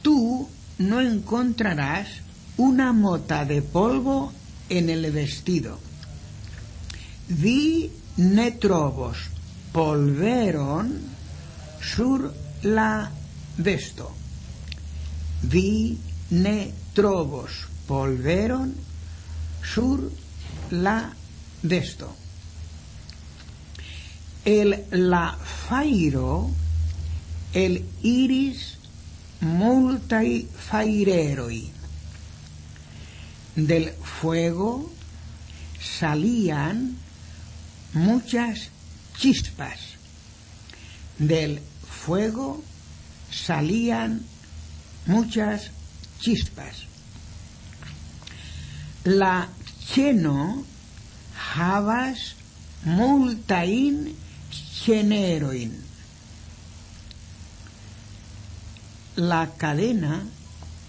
Tú 0.03 0.47
no 0.77 1.01
encontrarás 1.01 2.07
una 2.57 2.93
mota 2.93 3.45
de 3.45 3.61
polvo 3.61 4.31
en 4.69 4.89
el 4.89 5.11
vestido. 5.11 5.79
Vi 7.27 7.91
ne 8.17 8.51
trovos 8.51 9.17
polveron 9.71 10.99
sur 11.81 12.33
la 12.63 13.11
vesto. 13.57 14.11
Vi 15.41 15.97
ne 16.29 16.71
trovos 16.93 17.67
polveron 17.87 18.73
sur 19.63 20.11
la 20.71 21.13
vesto. 21.63 22.15
El 24.45 24.75
la 24.91 25.37
fairo, 25.37 26.49
el 27.53 27.85
iris 28.01 28.82
multai 29.43 30.47
faireroi. 30.55 31.71
Del 33.55 33.91
fuego 33.91 34.91
salían 35.79 36.97
muchas 37.93 38.69
chispas. 39.17 39.79
Del 41.17 41.61
fuego 42.05 42.63
salían 43.29 44.25
muchas 45.05 45.71
chispas. 46.19 46.87
La 49.03 49.49
cheno 49.93 50.65
havas 51.55 52.35
multain 52.85 54.15
generoin. 54.85 55.82
La 59.15 59.51
cadena 59.57 60.23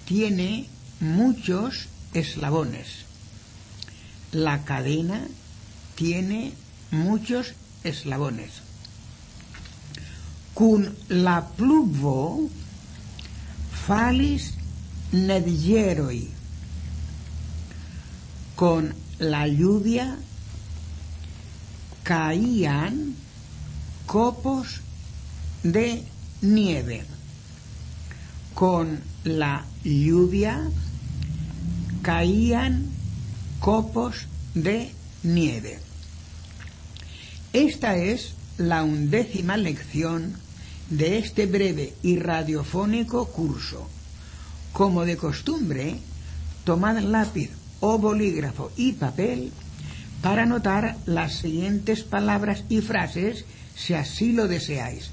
tiene 0.06 0.66
muchos 1.00 1.88
eslabones. 2.14 3.04
La 4.32 4.64
cadena 4.64 5.20
tiene 5.94 6.54
muchos 6.90 7.52
eslabones. 7.84 8.50
Cun 10.54 10.96
la 11.08 11.48
pluvo 11.48 12.48
falis 13.87 14.54
nedieroi. 15.12 16.30
Con 18.56 18.94
la 19.18 19.46
lluvia 19.48 20.16
caían 22.04 23.16
copos 24.06 24.80
de 25.62 26.04
nieve. 26.40 27.13
Con 28.64 28.98
la 29.24 29.62
lluvia 29.85 30.59
caían 32.00 32.87
copos 33.61 34.27
de 34.55 34.90
nieve. 35.22 35.81
Esta 37.53 37.98
es 37.98 38.33
la 38.57 38.83
undécima 38.83 39.59
lección 39.59 40.33
de 40.88 41.18
este 41.18 41.44
breve 41.44 41.92
y 42.03 42.18
radiofónico 42.18 43.27
curso. 43.27 43.87
Como 44.72 45.05
de 45.05 45.18
costumbre, 45.18 45.98
tomad 46.64 47.00
lápiz 47.00 47.50
o 47.81 47.98
bolígrafo 47.98 48.72
y 48.79 48.92
papel 48.92 49.53
para 50.22 50.44
anotar 50.44 50.96
las 51.05 51.35
siguientes 51.35 52.03
palabras 52.03 52.64
y 52.70 52.81
frases 52.81 53.44
si 53.77 53.92
así 53.92 54.33
lo 54.33 54.48
deseáis. 54.48 55.11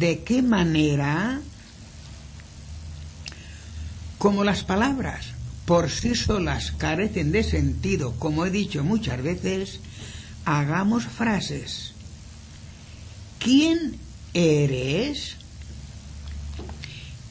¿De 0.00 0.22
qué 0.24 0.40
manera? 0.40 1.42
Como 4.16 4.44
las 4.44 4.64
palabras 4.64 5.26
por 5.66 5.90
sí 5.90 6.14
solas 6.14 6.72
carecen 6.72 7.32
de 7.32 7.42
sentido, 7.42 8.14
como 8.18 8.46
he 8.46 8.50
dicho 8.50 8.82
muchas 8.82 9.22
veces, 9.22 9.80
hagamos 10.46 11.04
frases 11.04 11.92
¿Quién 13.38 13.98
eres? 14.32 15.36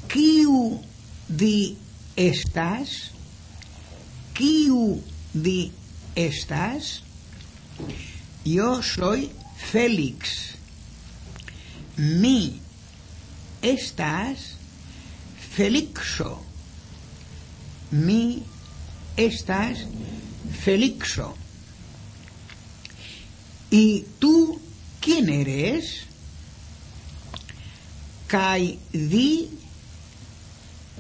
¿Quiu 0.08 0.82
di 1.28 1.76
estás? 2.16 3.12
¿Quiu 4.34 5.02
di 5.34 5.72
estás? 6.16 7.02
Yo 8.46 8.84
soy 8.84 9.32
Félix. 9.58 10.49
Mi 12.00 12.62
estás 13.62 14.56
Felixo. 15.52 16.42
Mi 17.92 18.42
estás 19.18 19.80
Felixo. 20.64 21.36
¿Y 23.70 24.06
tú 24.18 24.62
quién 25.02 25.28
eres? 25.28 26.06
Kai 28.28 28.80
di 28.94 29.50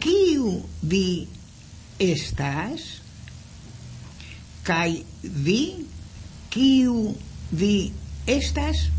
kiu 0.01 0.67
di 0.81 1.29
estás? 1.97 2.99
Kai 4.63 5.05
di 5.23 5.87
kiu 6.49 7.15
di 7.51 7.93
estás? 8.27 8.98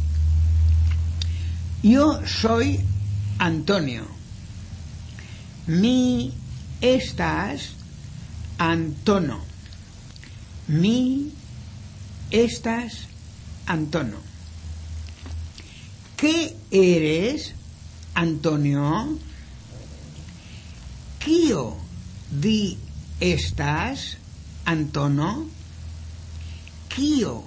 Yo 1.83 2.21
soy 2.27 2.81
Antonio. 3.39 4.05
Mi 5.67 6.35
estás 6.83 7.71
Antono. 8.59 9.41
Mi 10.69 11.33
estás 12.31 13.07
Antono. 13.65 14.19
¿Qué 16.19 16.55
eres, 16.71 17.55
Antonio? 18.13 19.19
¿Quio 21.25 21.79
di 22.31 22.77
estás, 23.21 24.19
Antono? 24.67 25.47
¿Quio 26.95 27.45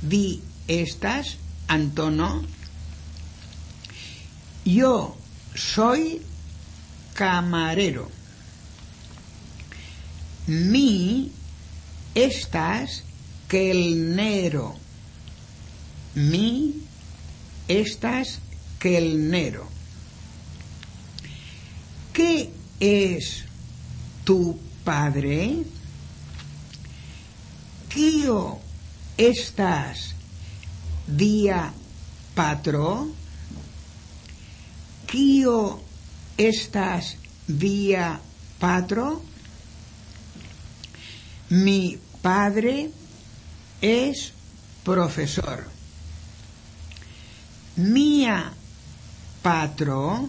di 0.00 0.40
estás, 0.68 1.36
Antono? 1.66 2.57
Yo 4.68 5.16
soy 5.54 6.20
camarero. 7.14 8.10
Mi 10.46 11.32
estás 12.14 13.02
quelnero. 13.48 14.76
Mi 16.14 16.82
estás 17.66 18.40
quelnero. 18.78 19.66
¿Qué 22.12 22.50
es 22.78 23.44
tu 24.24 24.60
padre? 24.84 25.64
¿Quio 27.88 28.58
estás 29.16 30.14
día 31.06 31.72
patro? 32.34 33.08
¿Quio 35.08 35.80
estás 36.36 37.16
día 37.46 38.20
patro? 38.58 39.22
Mi 41.48 41.98
padre 42.20 42.90
es 43.80 44.34
profesor. 44.84 45.64
Mia 47.76 48.52
patro 49.40 50.28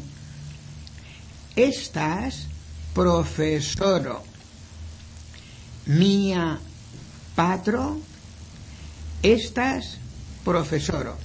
estás 1.57 2.47
profesoro. 2.93 4.23
Mia 5.87 6.57
patro 7.35 7.99
estás 9.21 9.97
profesoro. 10.45 11.17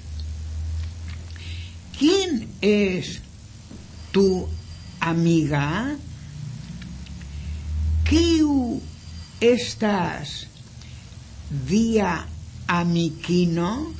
¿Quién 1.96 2.52
es 2.60 3.23
tu 4.14 4.48
amiga? 5.00 5.98
¿Quiu 8.06 8.80
estás 9.40 10.46
día 11.50 12.24
amiquino? 12.68 13.90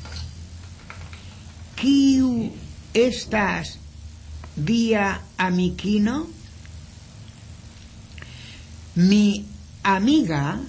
¿Quiu 1.74 2.54
estás 2.94 3.78
día 4.54 5.20
amiquino? 5.36 6.28
Mi 8.94 9.44
amiga 9.82 10.60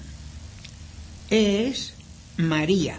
es 1.30 1.94
María. 2.36 2.98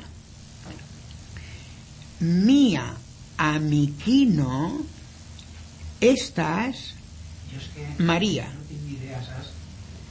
Mía 2.22 2.96
amiquino 3.38 4.96
idea, 8.70 9.24
saps? 9.24 9.50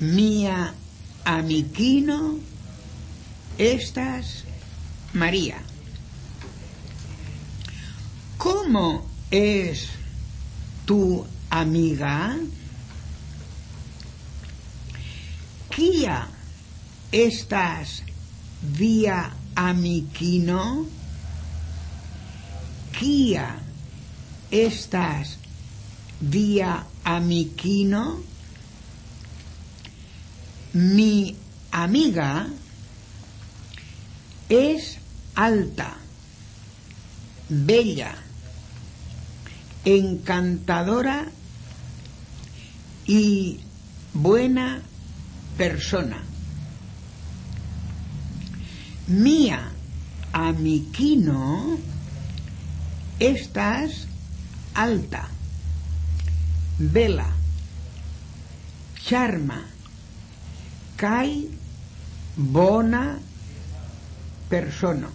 Mía 0.01 0.75
amiquino 1.25 2.39
estás 3.57 4.45
María. 5.13 5.59
¿Cómo 8.37 9.07
es 9.31 9.89
tu 10.87 11.25
amiga? 11.51 12.37
¿Quia 15.71 16.29
estás 17.13 18.03
vía 18.63 19.33
amiquino? 19.55 20.87
¿Quia 22.99 23.57
estás 24.51 25.39
vía 26.21 26.87
amiquino? 27.05 28.21
Mi 30.73 31.37
amiga 31.71 32.49
es 34.49 34.99
alta, 35.35 35.97
bella, 37.49 38.15
encantadora 39.85 41.27
y 43.07 43.61
buena 44.13 44.83
persona. 45.57 46.23
Mía 49.07 49.71
amiquino, 50.33 51.79
estás 53.19 54.07
alta, 54.75 55.29
vela, 56.79 57.27
charma, 59.01 59.65
kai 60.97 61.49
bona 62.37 63.19
persona. 64.49 65.11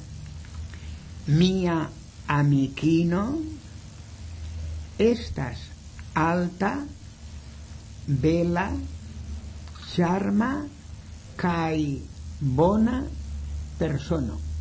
Mia 1.27 1.89
amiquino, 2.27 3.37
estás 4.97 5.59
alta, 6.15 6.85
vela, 8.07 8.71
charma, 9.93 10.65
kai 11.37 12.01
bona 12.39 13.05
persona. 13.77 14.51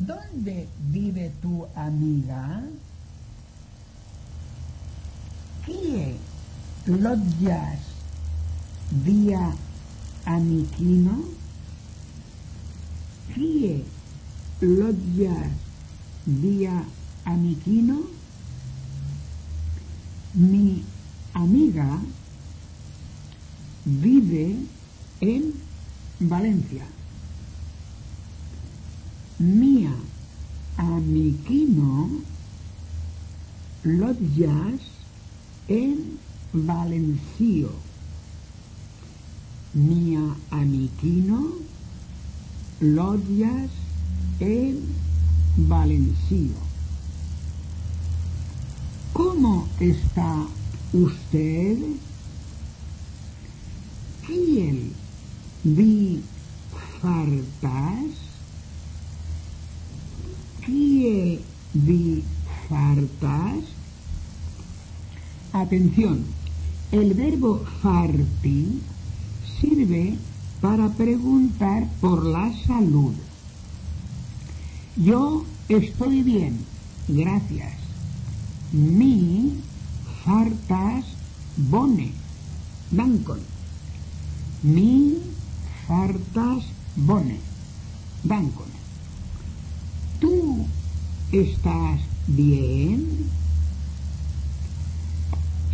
¿Dónde 0.00 0.66
vive 0.78 1.30
tu 1.42 1.66
amiga? 1.90 2.62
Kie 5.66 6.14
loggias 6.86 7.82
via 9.06 9.42
amiquino? 10.24 11.16
Kie 13.34 13.82
loggias 14.62 15.50
via 16.26 16.84
amiquino? 17.24 17.98
Mi 20.34 20.84
amiga 21.34 21.98
vive 23.84 24.46
en 25.20 25.52
Valencia. 26.20 26.86
Mia 29.38 29.94
amiquino 30.80 32.08
lotjas 33.84 34.80
en 35.68 36.18
Valencio. 36.52 37.70
Mia 39.74 40.34
amiquino 40.50 41.52
lotjas 42.80 43.70
en 44.40 44.80
Valencio. 45.68 46.54
¿Cómo 49.12 49.68
está 49.80 50.46
usted? 50.94 51.76
¿Quién 54.26 54.92
vi? 55.62 56.22
¿Quién 60.70 61.40
vi 61.74 62.22
fartas? 62.68 63.64
Atención, 65.52 66.24
el 66.92 67.14
verbo 67.14 67.64
farti 67.82 68.80
sirve 69.60 70.14
para 70.60 70.88
preguntar 70.90 71.88
por 72.00 72.24
la 72.24 72.52
salud. 72.68 73.14
Yo 74.94 75.44
estoy 75.68 76.22
bien, 76.22 76.56
gracias. 77.08 77.74
Mi 78.70 79.54
fartas 80.24 81.04
bone, 81.56 82.12
dankon. 82.92 83.40
Mi 84.62 85.18
fartas 85.88 86.62
bone, 86.94 87.40
dankon. 88.22 88.79
¿Tú 90.20 90.66
estás 91.32 92.00
bien? 92.26 93.30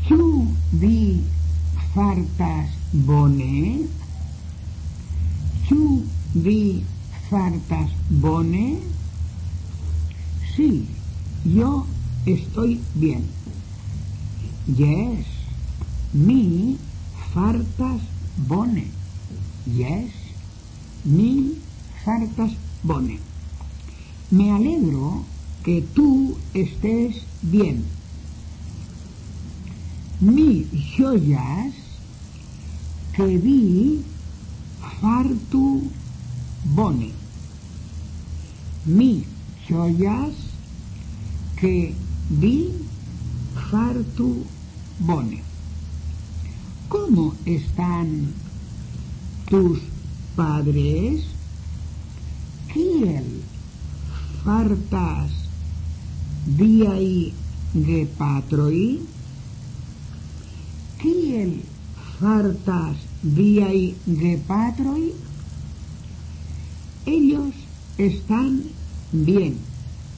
¿Tú 0.09 0.46
vi 0.72 1.20
fartas 1.92 2.70
bone? 2.92 3.87
¿Tú 5.68 6.04
vi 6.35 6.85
fartas 7.28 7.90
bone? 8.09 8.78
Sí, 10.54 10.87
yo 11.44 11.85
estoy 12.24 12.80
bien. 12.94 13.24
Yes, 14.68 15.26
mi 16.12 16.78
fartas 17.35 18.00
bone. 18.48 18.92
Yes, 19.66 20.12
mi 21.04 21.59
fartas 22.04 22.52
bone. 22.85 23.36
Me 24.28 24.50
alegro 24.50 25.22
que 25.62 25.82
tú 25.94 26.36
estés 26.52 27.22
bien. 27.42 27.84
Mi 30.20 30.66
joyas 30.96 31.74
que 33.14 33.38
vi 33.38 34.02
fartu 35.00 35.82
bone. 36.74 37.12
Mi 38.84 39.24
joyas 39.68 40.34
que 41.60 41.94
vi 42.28 42.72
fartu 43.70 44.42
bone. 44.98 45.40
¿Cómo 46.88 47.34
están 47.44 48.32
tus 49.48 49.78
padres? 50.34 51.22
Kiel 52.72 53.36
fartas 54.46 55.32
viai 56.59 57.35
gepatroi? 57.87 59.00
Kiel 61.00 61.54
fartas 62.18 63.00
viai 63.38 63.80
gepatroi? 64.07 65.07
Ellos 67.07 67.55
están 67.99 68.62
bien, 69.11 69.59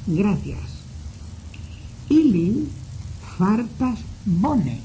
gracias. 0.07 0.77
Ili 2.11 2.69
fartas 3.39 3.99
bone, 4.27 4.79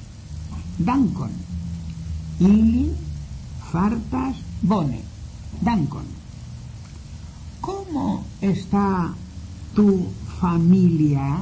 dankon. 0.77 1.35
Ili 2.39 2.85
fartas 3.71 4.39
bone, 4.61 5.01
dankon. 5.61 6.07
¿Cómo 7.61 8.25
está 8.41 9.15
tu 9.75 10.07
familia? 10.39 11.41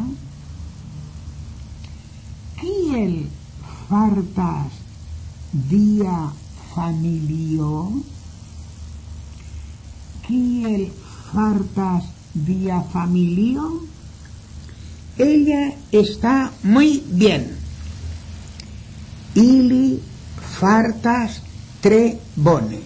Kiel 2.60 3.28
fartas 3.88 4.72
dia 5.52 6.32
familio? 6.74 8.04
Kiel 10.24 10.88
fartas 11.32 12.08
dia 12.34 12.80
familio? 12.94 13.84
Ella 15.18 15.76
está 15.92 16.52
muy 16.64 17.04
bien. 17.12 17.58
Ili 19.36 20.00
fartas 20.60 21.42
tre 21.82 22.18
bone. 22.36 22.80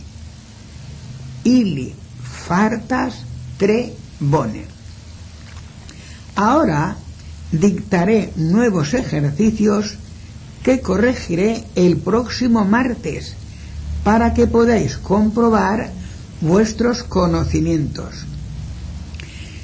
Ili 1.43 1.93
fartas 2.47 3.21
tre 3.57 3.93
bone. 4.19 4.74
Ahora 6.35 6.97
dictaré 7.51 8.33
nuevos 8.35 8.93
ejercicios 8.93 9.97
que 10.63 10.81
corregiré 10.81 11.63
el 11.75 11.97
próximo 11.97 12.65
martes 12.65 13.35
para 14.03 14.33
que 14.33 14.47
podáis 14.47 14.97
comprobar 14.97 15.91
vuestros 16.41 17.03
conocimientos. 17.03 18.25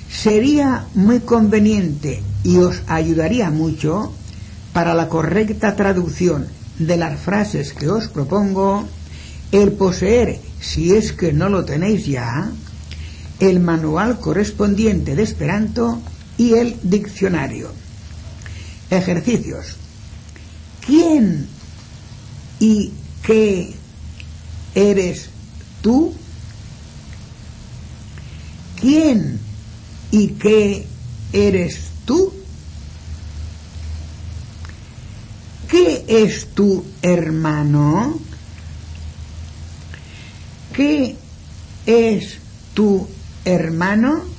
Sería 0.10 0.86
muy 0.94 1.20
conveniente 1.20 2.24
y 2.44 2.58
os 2.58 2.82
ayudaría 2.88 3.50
mucho 3.50 4.14
para 4.74 4.94
la 4.94 5.10
correcta 5.10 5.76
traducción 5.76 6.48
de 6.80 6.98
las 6.98 7.20
frases 7.20 7.74
que 7.74 7.90
os 7.90 8.08
propongo 8.08 8.86
el 9.52 9.74
poseer, 9.74 10.40
si 10.60 10.96
es 10.96 11.12
que 11.12 11.34
no 11.34 11.50
lo 11.50 11.66
tenéis 11.66 12.06
ya, 12.06 12.50
el 13.40 13.60
manual 13.60 14.20
correspondiente 14.20 15.16
de 15.16 15.24
Esperanto 15.24 16.00
y 16.42 16.56
el 16.56 16.76
diccionario. 16.82 17.72
Ejercicios. 18.90 19.76
¿Quién 20.84 21.48
y 22.60 22.94
qué 23.22 23.76
eres 24.74 25.30
tú? 25.84 26.16
¿Quién 28.80 29.40
y 30.10 30.30
qué 30.30 30.88
eres 31.32 31.92
tú? 32.06 32.34
¿Qué 35.70 36.04
es 36.08 36.48
tu 36.56 36.84
hermano? 37.04 38.20
¿Qué 40.74 41.18
es 41.86 42.40
tu 42.74 43.08
hermano? 43.46 44.31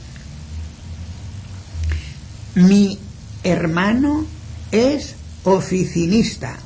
Mi 2.55 2.99
hermano 3.43 4.27
es 4.71 5.15
oficinista. 5.45 6.59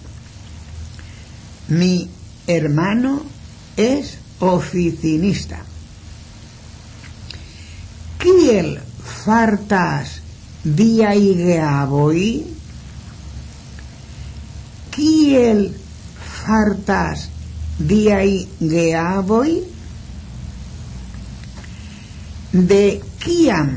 Mi 1.69 2.11
hermano 2.49 3.23
es 3.77 4.19
oficinista. 4.41 5.61
Kiel 8.19 8.81
fartas 9.25 10.21
viai 10.65 11.35
geavoi? 11.39 12.47
Kiel 14.91 15.71
fartas 16.19 17.29
viai 17.79 18.49
geavoi? 18.59 19.55
De 22.51 23.01
kiam 23.23 23.71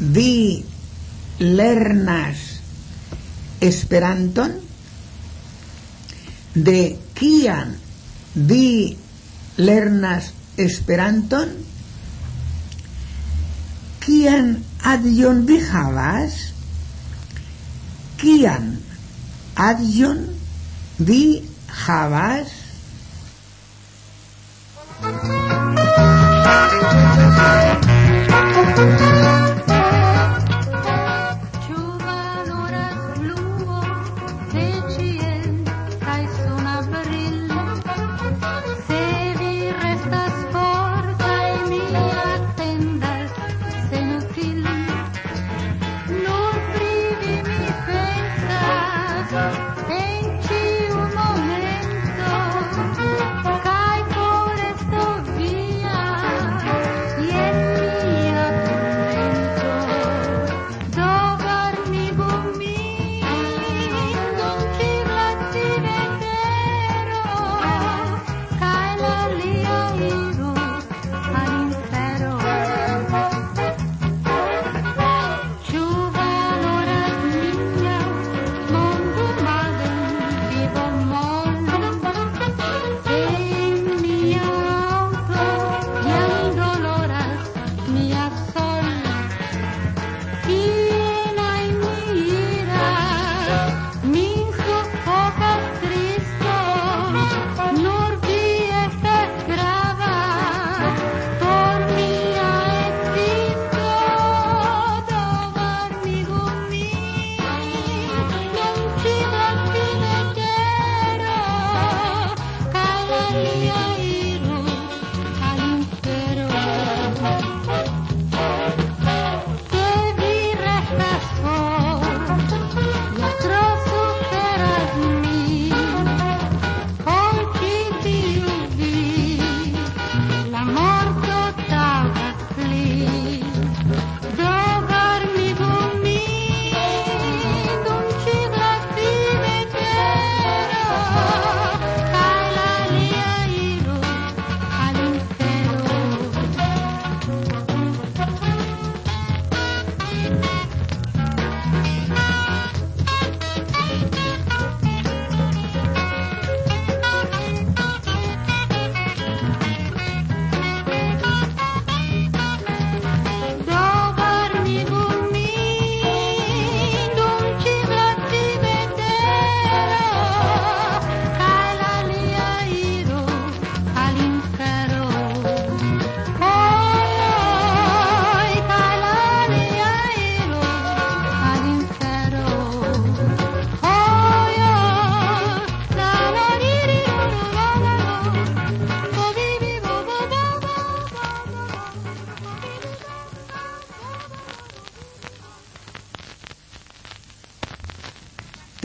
vi 0.00 0.64
lernas 1.40 2.44
Esperanton? 3.60 4.54
De 6.54 6.98
kiam 7.16 7.74
vi 8.34 8.96
lernas 9.58 10.30
Esperanton? 10.56 11.56
Kian 14.04 14.54
adion 14.94 15.42
vi 15.48 15.58
havas? 15.72 16.38
Kian 18.20 18.70
Adjon 19.60 20.20
vi 20.98 21.22
havas 21.68 22.48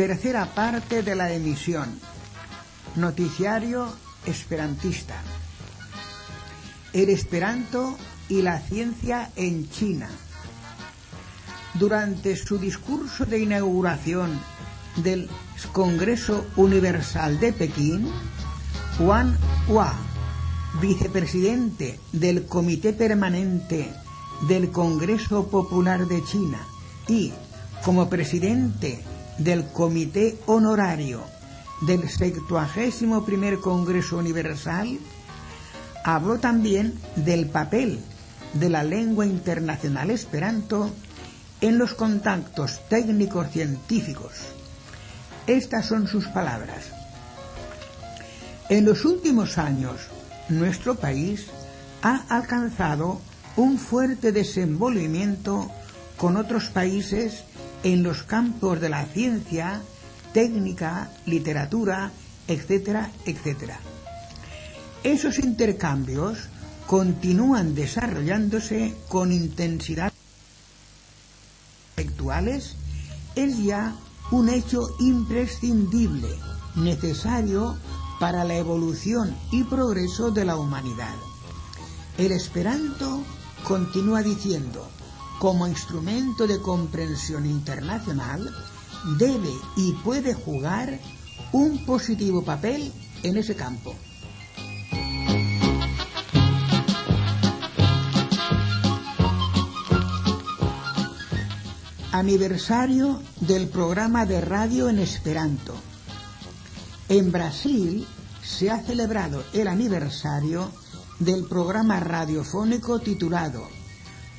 Tercera 0.06 0.45
parte 0.53 1.01
de 1.01 1.16
la 1.16 1.34
emisión. 1.34 1.99
Noticiario 2.95 3.91
esperantista. 4.28 5.16
El 6.93 7.10
esperanto 7.10 7.97
y 8.30 8.43
la 8.43 8.60
ciencia 8.60 9.32
en 9.36 9.68
China. 9.72 10.08
Durante 11.74 12.36
su 12.36 12.60
discurso 12.60 13.26
de 13.26 13.39
inauguración 13.39 14.39
del 14.97 15.28
Congreso 15.72 16.45
Universal 16.56 17.39
de 17.39 17.51
Pekín, 17.51 18.08
Juan 18.99 19.36
Hua, 19.68 19.95
vicepresidente 20.82 21.99
del 22.12 22.45
Comité 22.45 22.93
Permanente 22.93 23.91
del 24.47 24.70
Congreso 24.70 25.47
Popular 25.47 26.06
de 26.06 26.24
China 26.26 26.60
y 27.08 27.34
como 27.84 28.08
presidente 28.08 29.03
del 29.38 29.65
Comité 29.67 30.38
Honorario 30.45 31.21
del 31.81 32.07
71 32.07 33.61
Congreso 33.61 34.17
Universal, 34.17 34.97
habló 36.03 36.39
también 36.39 36.93
del 37.15 37.47
papel 37.47 37.99
de 38.53 38.69
la 38.69 38.83
lengua 38.83 39.25
internacional 39.25 40.09
esperanto 40.09 40.91
en 41.61 41.77
los 41.77 41.93
contactos 41.93 42.81
técnicos 42.89 43.51
científicos. 43.51 44.31
Estas 45.47 45.86
son 45.88 46.07
sus 46.07 46.27
palabras. 46.27 46.86
En 48.69 48.86
los 48.86 49.05
últimos 49.05 49.57
años, 49.57 49.95
nuestro 50.49 50.95
país 50.95 51.47
ha 52.01 52.23
alcanzado 52.29 53.19
un 53.55 53.77
fuerte 53.77 54.31
desenvolvimiento 54.31 55.71
con 56.17 56.38
otros 56.38 56.69
países 56.69 57.43
en 57.86 58.01
los 58.01 58.23
campos 58.23 58.81
de 58.81 58.89
la 58.89 59.05
ciencia, 59.05 59.79
técnica, 60.33 61.11
literatura, 61.27 62.11
etcétera, 62.47 63.11
etcétera. 63.25 63.79
Esos 65.03 65.38
intercambios 65.38 66.49
continúan 66.88 67.75
desarrollándose 67.75 68.95
con 69.07 69.31
intensidad 69.31 70.11
intelectuales 71.91 72.75
es 73.36 73.63
ya 73.63 73.95
un 74.31 74.49
hecho 74.49 74.81
imprescindible, 74.99 76.29
necesario 76.75 77.77
para 78.19 78.45
la 78.45 78.55
evolución 78.55 79.36
y 79.51 79.63
progreso 79.63 80.31
de 80.31 80.43
la 80.43 80.57
humanidad. 80.57 81.13
El 82.17 82.31
esperanto 82.31 83.21
continúa 83.63 84.23
diciendo, 84.23 84.89
como 85.39 85.67
instrumento 85.67 86.47
de 86.47 86.61
comprensión 86.61 87.45
internacional, 87.45 88.53
debe 89.17 89.53
y 89.75 89.93
puede 90.03 90.33
jugar 90.33 90.99
un 91.51 91.86
positivo 91.86 92.43
papel 92.43 92.91
en 93.23 93.38
ese 93.38 93.55
campo. 93.55 93.95
Aniversario 102.11 103.21
del 103.41 103.67
programa 103.67 104.25
de 104.25 104.39
radio 104.39 104.89
en 104.89 104.99
Esperanto. 104.99 105.75
En 107.09 107.31
Brasil 107.31 108.07
se 108.41 108.71
ha 108.71 108.79
celebrado 108.79 109.43
el 109.53 109.67
aniversario 109.67 110.71
del 111.19 111.45
programa 111.45 111.99
radiofónico 111.99 112.99
titulado 112.99 113.74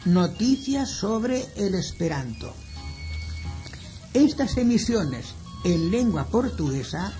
Noticias 0.06 0.88
sobre 0.88 1.44
el 1.56 1.74
Esperanto. 1.74 2.54
Estas 4.14 4.56
emisiones 4.56 5.34
en 5.64 5.90
lengua 5.90 6.26
portuguesa 6.26 7.12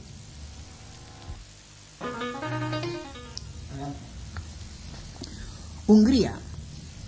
Hungría. 5.87 6.33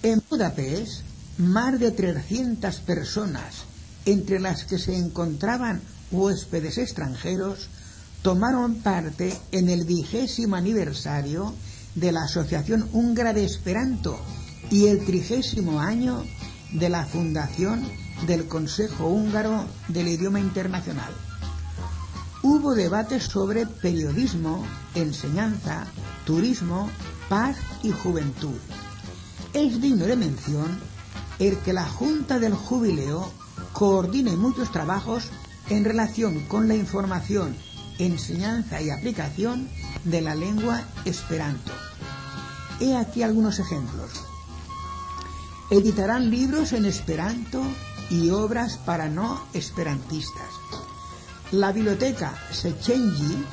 En 0.04 0.22
Budapest, 0.30 1.02
más 1.40 1.80
de 1.80 1.90
300 1.90 2.76
personas, 2.82 3.66
entre 4.06 4.40
las 4.40 4.66
que 4.66 4.78
se 4.78 4.96
encontraban 4.96 5.82
huéspedes 6.12 6.78
extranjeros, 6.78 7.70
tomaron 8.22 8.76
parte 8.76 9.36
en 9.52 9.70
el 9.70 9.84
vigésimo 9.86 10.56
aniversario 10.56 11.56
de 11.96 12.12
la 12.12 12.24
Asociación 12.24 12.88
Húngara 12.94 13.34
de 13.34 13.46
Esperanto 13.46 14.20
y 14.70 14.86
el 14.88 15.06
trigésimo 15.06 15.80
año 15.80 16.24
de 16.72 16.90
la 16.90 17.06
fundación 17.06 17.84
del 18.28 18.48
Consejo 18.48 19.08
Húngaro 19.08 19.66
del 19.88 20.08
Idioma 20.08 20.40
Internacional. 20.40 21.14
Hubo 22.44 22.76
debates 22.76 23.24
sobre 23.24 23.66
periodismo, 23.66 24.64
enseñanza, 24.94 25.88
turismo, 26.26 26.90
paz 27.30 27.58
y 27.84 27.92
juventud. 27.92 28.58
Es 29.54 29.82
digno 29.82 30.06
de 30.06 30.16
mención 30.16 30.80
el 31.40 31.58
que 31.60 31.74
la 31.74 31.86
Junta 31.86 32.40
del 32.40 32.54
Jubileo 32.54 33.32
coordine 33.74 34.36
muchos 34.36 34.72
trabajos 34.72 35.30
en 35.70 35.84
relación 35.84 36.42
con 36.48 36.68
la 36.68 36.76
información, 36.76 37.56
enseñanza 38.00 38.82
y 38.82 38.90
aplicación 38.90 39.70
de 40.04 40.22
la 40.22 40.36
lengua 40.36 40.84
esperanto. 41.06 41.72
He 42.80 42.96
aquí 42.96 43.24
algunos 43.24 43.60
ejemplos. 43.60 44.12
Editarán 45.70 46.30
libros 46.30 46.74
en 46.74 46.86
esperanto 46.86 47.62
y 48.10 48.30
obras 48.30 48.78
para 48.78 49.10
no 49.10 49.44
esperantistas. 49.54 50.48
La 51.52 51.72
biblioteca 51.72 52.38
Sechenji 52.52 53.44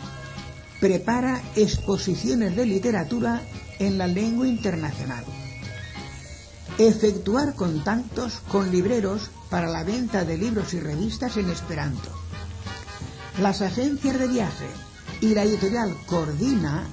prepara 0.80 1.42
exposiciones 1.56 2.54
de 2.56 2.66
literatura 2.66 3.40
en 3.78 3.98
la 3.98 4.06
lengua 4.06 4.46
internacional. 4.46 5.24
Efectuar 6.78 7.54
contactos 7.54 8.40
con 8.50 8.70
libreros 8.70 9.30
para 9.50 9.68
la 9.68 9.84
venta 9.84 10.24
de 10.24 10.36
libros 10.36 10.74
y 10.74 10.80
revistas 10.80 11.36
en 11.36 11.50
esperanto. 11.50 12.10
Las 13.40 13.62
agencias 13.62 14.18
de 14.18 14.28
viaje 14.28 14.68
y 15.20 15.34
la 15.34 15.44
editorial 15.44 15.96
Coordina 16.06 16.84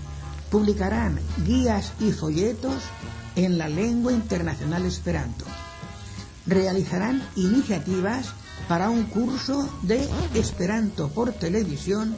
publicarán 0.50 1.20
guías 1.46 1.94
y 2.00 2.12
folletos 2.12 2.84
en 3.36 3.58
la 3.58 3.70
lengua 3.70 4.12
internacional 4.12 4.86
esperanto. 4.86 5.46
Realizarán 6.46 7.24
iniciativas 7.36 8.28
para 8.68 8.90
un 8.90 9.04
curso 9.06 9.70
de 9.84 10.08
esperanto 10.34 11.10
por 11.10 11.34
televisión, 11.34 12.16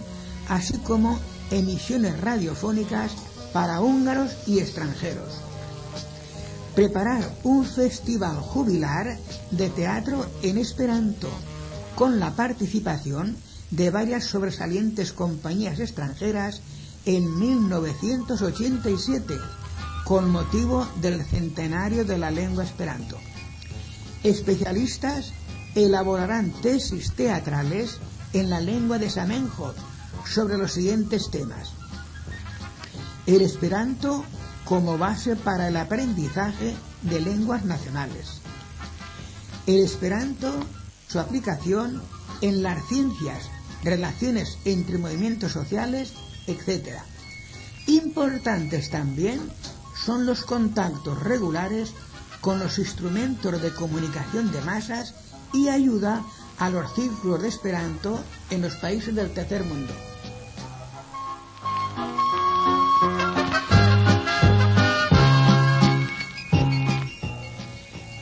así 0.49 0.77
como 0.79 1.19
emisiones 1.51 2.19
radiofónicas 2.19 3.11
para 3.53 3.79
húngaros 3.81 4.31
y 4.47 4.59
extranjeros. 4.59 5.35
Preparar 6.75 7.23
un 7.43 7.63
festival 7.63 8.35
jubilar 8.37 9.17
de 9.51 9.69
teatro 9.69 10.25
en 10.41 10.57
esperanto, 10.57 11.29
con 11.95 12.19
la 12.19 12.31
participación 12.31 13.37
de 13.69 13.91
varias 13.91 14.25
sobresalientes 14.25 15.13
compañías 15.13 15.79
extranjeras 15.79 16.61
en 17.05 17.39
1987, 17.39 19.35
con 20.03 20.31
motivo 20.31 20.87
del 20.99 21.23
centenario 21.23 22.05
de 22.05 22.17
la 22.17 22.31
lengua 22.31 22.63
esperanto. 22.63 23.17
Especialistas 24.23 25.31
elaborarán 25.75 26.51
tesis 26.61 27.13
teatrales 27.13 27.99
en 28.33 28.49
la 28.49 28.59
lengua 28.59 28.97
de 28.97 29.09
Samenhot 29.09 29.75
sobre 30.25 30.57
los 30.57 30.71
siguientes 30.71 31.29
temas. 31.29 31.82
El 33.25 33.41
esperanto 33.41 34.25
como 34.65 34.97
base 34.97 35.37
para 35.37 35.69
el 35.69 35.77
aprendizaje 35.77 36.75
de 37.03 37.21
lenguas 37.21 37.63
nacionales. 37.63 38.41
El 39.65 39.79
esperanto, 39.79 40.53
su 41.07 41.19
aplicación 41.19 42.01
en 42.41 42.63
las 42.63 42.85
ciencias, 42.87 43.49
relaciones 43.81 44.57
entre 44.65 44.97
movimientos 44.97 45.53
sociales, 45.53 46.13
etc. 46.47 46.99
Importantes 47.87 48.89
también 48.89 49.39
son 49.95 50.25
los 50.25 50.43
contactos 50.43 51.21
regulares 51.23 51.93
con 52.41 52.59
los 52.59 52.77
instrumentos 52.77 53.61
de 53.61 53.73
comunicación 53.73 54.51
de 54.51 54.59
masas 54.61 55.15
y 55.53 55.69
ayuda 55.69 56.25
a 56.59 56.69
los 56.69 56.93
círculos 56.93 57.41
de 57.41 57.47
Esperanto 57.47 58.21
en 58.49 58.61
los 58.61 58.75
países 58.75 59.15
del 59.15 59.33
tercer 59.33 59.63
mundo. 59.63 59.93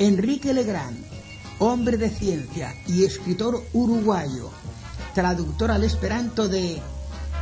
Enrique 0.02 0.52
Legrand, 0.52 0.98
hombre 1.60 1.96
de 1.96 2.10
ciencia 2.10 2.74
y 2.88 3.04
escritor 3.04 3.64
uruguayo, 3.72 4.50
traductor 5.14 5.70
al 5.70 5.84
esperanto 5.84 6.48
de 6.48 6.82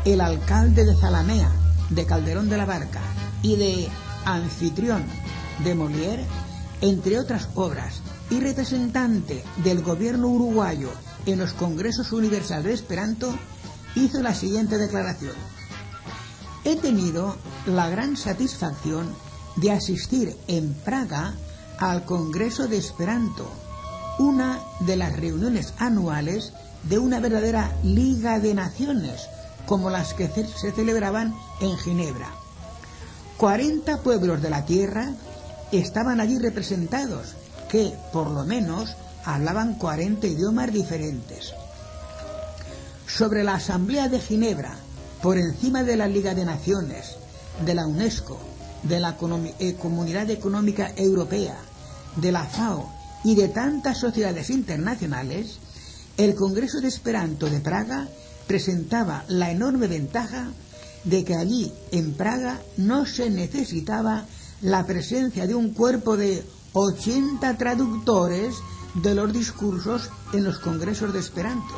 El 0.03 0.19
alcalde 0.19 0.83
de 0.83 0.93
Zalamea, 0.93 1.49
de 1.89 2.05
Calderón 2.05 2.49
de 2.49 2.57
la 2.57 2.65
Barca, 2.65 2.99
y 3.41 3.55
de 3.55 3.87
Anfitrión, 4.25 5.05
de 5.63 5.73
Molière, 5.73 6.25
entre 6.81 7.17
otras 7.17 7.47
obras, 7.55 8.01
y 8.29 8.41
representante 8.41 9.41
del 9.63 9.81
gobierno 9.81 10.27
uruguayo 10.27 10.89
en 11.27 11.39
los 11.39 11.53
Congresos 11.53 12.11
Universales 12.11 12.65
de 12.65 12.73
Esperanto, 12.73 13.33
hizo 13.95 14.21
la 14.21 14.35
siguiente 14.35 14.77
declaración. 14.77 15.35
He 16.65 16.75
tenido 16.75 17.37
la 17.67 17.87
gran 17.87 18.17
satisfacción 18.17 19.15
de 19.55 19.71
asistir 19.71 20.35
en 20.49 20.73
Praga 20.73 21.37
al 21.79 22.03
Congreso 22.03 22.67
de 22.67 22.77
Esperanto, 22.77 23.47
una 24.17 24.59
de 24.81 24.97
las 24.97 25.15
reuniones 25.15 25.73
anuales 25.77 26.51
de 26.83 26.99
una 26.99 27.19
verdadera 27.19 27.71
Liga 27.83 28.39
de 28.39 28.53
Naciones, 28.53 29.27
como 29.65 29.89
las 29.89 30.13
que 30.13 30.27
se 30.27 30.71
celebraban 30.71 31.33
en 31.61 31.77
Ginebra. 31.77 32.29
40 33.37 33.99
pueblos 33.99 34.41
de 34.41 34.49
la 34.49 34.65
tierra 34.65 35.13
estaban 35.71 36.19
allí 36.19 36.37
representados, 36.37 37.35
que 37.69 37.93
por 38.11 38.29
lo 38.29 38.43
menos 38.43 38.95
hablaban 39.23 39.75
40 39.75 40.27
idiomas 40.27 40.73
diferentes. 40.73 41.53
Sobre 43.07 43.43
la 43.43 43.55
Asamblea 43.55 44.09
de 44.09 44.19
Ginebra, 44.19 44.75
por 45.21 45.37
encima 45.37 45.83
de 45.83 45.95
la 45.95 46.07
Liga 46.07 46.33
de 46.33 46.45
Naciones, 46.45 47.15
de 47.65 47.73
la 47.73 47.87
UNESCO, 47.87 48.37
de 48.83 48.99
la 48.99 49.17
eh, 49.59 49.75
Comunidad 49.75 50.29
Económica 50.29 50.91
Europea, 50.95 51.57
de 52.15 52.31
la 52.31 52.45
FAO 52.45 52.89
y 53.23 53.35
de 53.35 53.49
tantas 53.49 53.97
sociedades 53.97 54.49
internacionales, 54.49 55.59
el 56.17 56.35
Congreso 56.35 56.81
de 56.81 56.87
Esperanto 56.87 57.49
de 57.49 57.59
Praga 57.59 58.07
presentaba 58.47 59.23
la 59.27 59.51
enorme 59.51 59.87
ventaja 59.87 60.47
de 61.03 61.23
que 61.23 61.35
allí, 61.35 61.71
en 61.91 62.13
Praga, 62.13 62.59
no 62.77 63.05
se 63.05 63.29
necesitaba 63.29 64.25
la 64.61 64.85
presencia 64.85 65.47
de 65.47 65.55
un 65.55 65.73
cuerpo 65.73 66.17
de 66.17 66.43
80 66.73 67.57
traductores 67.57 68.55
de 68.95 69.15
los 69.15 69.31
discursos 69.31 70.09
en 70.33 70.43
los 70.43 70.59
congresos 70.59 71.13
de 71.13 71.19
Esperanto. 71.19 71.73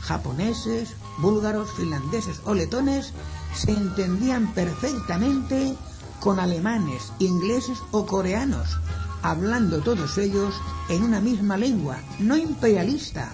Japoneses, 0.00 0.90
búlgaros, 1.18 1.72
finlandeses 1.76 2.40
o 2.44 2.54
letones 2.54 3.12
se 3.54 3.72
entendían 3.72 4.54
perfectamente 4.54 5.74
con 6.20 6.38
alemanes, 6.38 7.12
ingleses 7.18 7.78
o 7.90 8.06
coreanos, 8.06 8.78
hablando 9.22 9.80
todos 9.80 10.18
ellos 10.18 10.54
en 10.88 11.02
una 11.02 11.20
misma 11.20 11.56
lengua, 11.56 11.98
no 12.18 12.36
imperialista, 12.36 13.32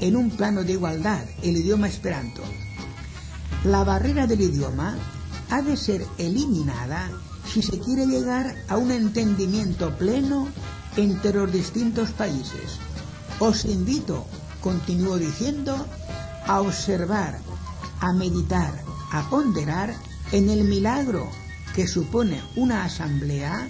en 0.00 0.16
un 0.16 0.30
plano 0.30 0.64
de 0.64 0.72
igualdad, 0.72 1.24
el 1.42 1.56
idioma 1.56 1.88
esperanto. 1.88 2.42
La 3.64 3.84
barrera 3.84 4.26
del 4.26 4.40
idioma 4.40 4.96
ha 5.50 5.62
de 5.62 5.76
ser 5.76 6.06
eliminada 6.18 7.10
si 7.52 7.62
se 7.62 7.78
quiere 7.78 8.06
llegar 8.06 8.54
a 8.68 8.76
un 8.76 8.90
entendimiento 8.90 9.96
pleno 9.96 10.48
entre 10.96 11.32
los 11.32 11.52
distintos 11.52 12.10
países. 12.10 12.78
Os 13.38 13.64
invito, 13.64 14.26
continúo 14.60 15.18
diciendo, 15.18 15.86
a 16.46 16.60
observar, 16.60 17.38
a 18.00 18.12
meditar, 18.12 18.84
a 19.12 19.28
ponderar 19.30 19.94
en 20.32 20.50
el 20.50 20.64
milagro 20.64 21.28
que 21.74 21.86
supone 21.86 22.40
una 22.56 22.84
asamblea 22.84 23.68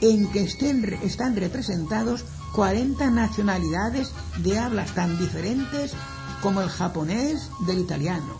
en 0.00 0.30
que 0.30 0.42
estén, 0.42 0.84
están 1.02 1.36
representados 1.36 2.24
40 2.54 3.10
nacionalidades 3.10 4.12
de 4.38 4.58
hablas 4.58 4.94
tan 4.94 5.18
diferentes 5.18 5.92
como 6.40 6.60
el 6.60 6.68
japonés 6.68 7.50
del 7.66 7.78
italiano, 7.78 8.38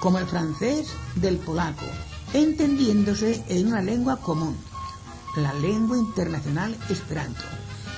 como 0.00 0.18
el 0.18 0.26
francés 0.26 0.88
del 1.16 1.38
polaco, 1.38 1.86
entendiéndose 2.32 3.42
en 3.48 3.68
una 3.68 3.82
lengua 3.82 4.16
común, 4.20 4.56
la 5.36 5.54
lengua 5.54 5.96
internacional 5.96 6.76
esperanto. 6.88 7.42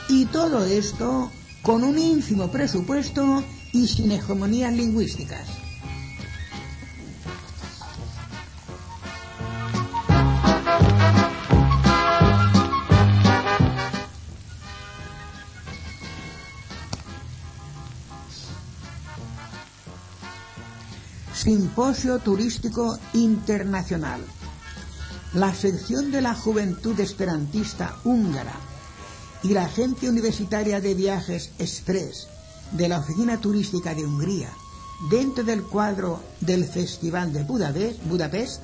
Y 0.09 0.27
todo 0.27 0.65
esto 0.65 1.31
con 1.63 1.83
un 1.83 1.99
ínfimo 1.99 2.51
presupuesto 2.51 3.43
y 3.73 3.89
sin 3.89 4.13
hegemonías 4.13 4.73
lingüísticas. 4.73 5.64
Simposio 21.45 22.21
Turístico 22.21 22.99
Internacional. 23.13 24.23
La 25.35 25.53
sección 25.53 26.11
de 26.11 26.23
la 26.23 26.35
Juventud 26.35 26.99
Esperantista 26.99 27.99
Húngara 28.03 28.55
y 29.43 29.49
la 29.49 29.67
Agencia 29.67 30.09
Universitaria 30.09 30.81
de 30.81 30.95
Viajes 30.95 31.51
Express 31.59 32.29
de 32.73 32.89
la 32.89 33.01
Oficina 33.01 33.43
Turística 33.43 33.95
de 33.95 34.07
Hungría, 34.07 34.49
dentro 35.11 35.45
del 35.45 35.65
cuadro 35.65 36.23
del 36.41 36.65
Festival 36.65 37.35
de 37.35 37.45
Budapest, 37.45 38.63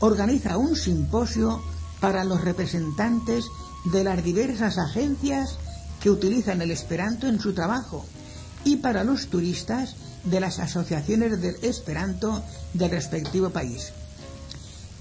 organiza 0.00 0.56
un 0.56 0.74
simposio 0.74 1.60
para 2.00 2.24
los 2.24 2.40
representantes 2.40 3.44
de 3.92 4.04
las 4.04 4.24
diversas 4.24 4.78
agencias 4.78 5.58
que 6.00 6.08
utilizan 6.08 6.62
el 6.62 6.70
esperanto 6.70 7.26
en 7.26 7.38
su 7.38 7.52
trabajo 7.52 8.06
y 8.64 8.76
para 8.76 9.04
los 9.04 9.26
turistas 9.26 9.96
de 10.26 10.40
las 10.40 10.58
asociaciones 10.58 11.40
del 11.40 11.56
esperanto 11.62 12.42
del 12.74 12.90
respectivo 12.90 13.50
país. 13.50 13.92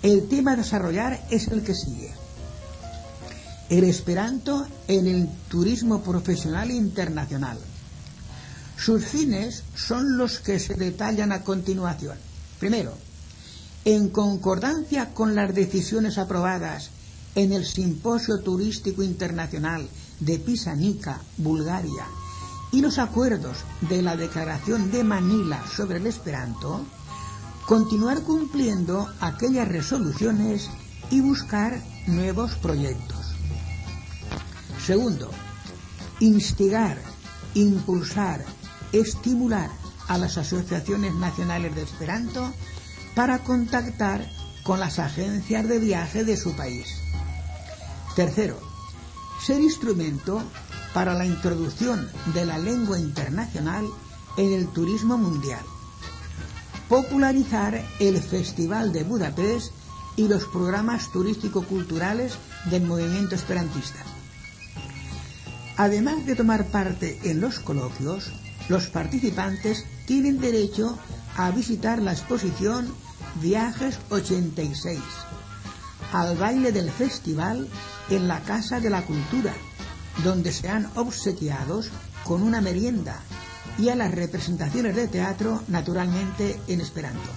El 0.02 0.28
tema 0.28 0.54
a 0.54 0.56
desarrollar 0.56 1.26
es 1.32 1.48
el 1.48 1.64
que 1.64 1.76
sigue. 1.76 2.14
El 3.70 3.84
esperanto 3.84 4.68
en 4.88 5.08
el 5.08 5.28
turismo 5.50 6.02
profesional 6.02 6.70
internacional. 6.70 7.58
Sus 8.78 9.06
fines 9.06 9.64
son 9.76 10.18
los 10.18 10.40
que 10.40 10.60
se 10.60 10.76
detallan 10.76 11.32
a 11.32 11.44
continuación. 11.44 12.18
Primero, 12.60 12.94
en 13.84 14.10
concordancia 14.10 15.14
con 15.14 15.34
las 15.34 15.56
decisiones 15.56 16.18
aprobadas 16.18 16.92
en 17.34 17.52
el 17.52 17.66
Simposio 17.66 18.40
Turístico 18.40 19.02
Internacional 19.02 19.88
de 20.20 20.40
Pisanica, 20.40 21.20
Bulgaria, 21.38 22.06
y 22.76 22.82
los 22.82 22.98
acuerdos 22.98 23.60
de 23.80 24.02
la 24.02 24.18
Declaración 24.18 24.92
de 24.92 25.06
Manila 25.06 25.64
sobre 25.66 25.98
el 26.00 26.08
Esperanto, 26.08 26.86
continuar 27.66 28.22
cumpliendo 28.24 29.10
aquellas 29.22 29.66
resoluciones 29.66 30.70
y 31.10 31.22
buscar 31.22 31.82
nuevos 32.06 32.56
proyectos. 32.56 33.34
Segundo, 34.86 35.32
instigar, 36.20 37.02
impulsar, 37.54 38.44
estimular 38.92 39.70
a 40.10 40.18
las 40.18 40.38
asociaciones 40.38 41.16
nacionales 41.16 41.74
de 41.76 41.84
Esperanto 41.84 42.52
para 43.16 43.40
contactar 43.40 44.30
con 44.66 44.82
las 44.82 45.00
agencias 45.00 45.66
de 45.66 45.80
viaje 45.80 46.26
de 46.26 46.36
su 46.36 46.54
país. 46.58 46.88
Tercero, 48.18 48.60
ser 49.42 49.62
instrumento 49.62 50.44
para 50.96 51.14
la 51.14 51.26
introducción 51.26 52.10
de 52.34 52.46
la 52.46 52.58
lengua 52.58 52.98
internacional 52.98 53.86
en 54.38 54.54
el 54.54 54.70
turismo 54.70 55.18
mundial. 55.18 55.60
Popularizar 56.88 57.84
el 58.00 58.18
Festival 58.22 58.94
de 58.94 59.04
Budapest 59.04 59.74
y 60.16 60.30
los 60.30 60.46
programas 60.46 61.12
turístico-culturales 61.12 62.38
del 62.72 62.84
movimiento 62.84 63.36
esperantista. 63.36 64.00
Además 65.76 66.26
de 66.26 66.34
tomar 66.38 66.68
parte 66.68 67.20
en 67.26 67.42
los 67.42 67.60
coloquios, 67.60 68.32
los 68.70 68.88
participantes 68.88 69.86
tienen 70.06 70.40
derecho 70.40 70.98
a 71.36 71.52
visitar 71.52 72.02
la 72.02 72.14
exposición 72.14 72.88
Viajes 73.42 74.00
86, 74.12 75.02
al 76.14 76.38
baile 76.38 76.72
del 76.72 76.90
festival 76.90 77.68
en 78.10 78.30
la 78.30 78.40
Casa 78.44 78.80
de 78.80 78.90
la 78.90 79.06
Cultura, 79.06 79.54
donde 80.24 80.52
sean 80.52 80.90
obsequiados 80.96 81.90
con 82.24 82.42
una 82.42 82.62
merienda 82.62 83.22
y 83.78 83.90
a 83.90 83.96
las 83.96 84.14
representaciones 84.14 84.96
de 84.96 85.08
teatro, 85.08 85.62
naturalmente 85.68 86.60
en 86.68 86.82
esperanto. 86.82 87.30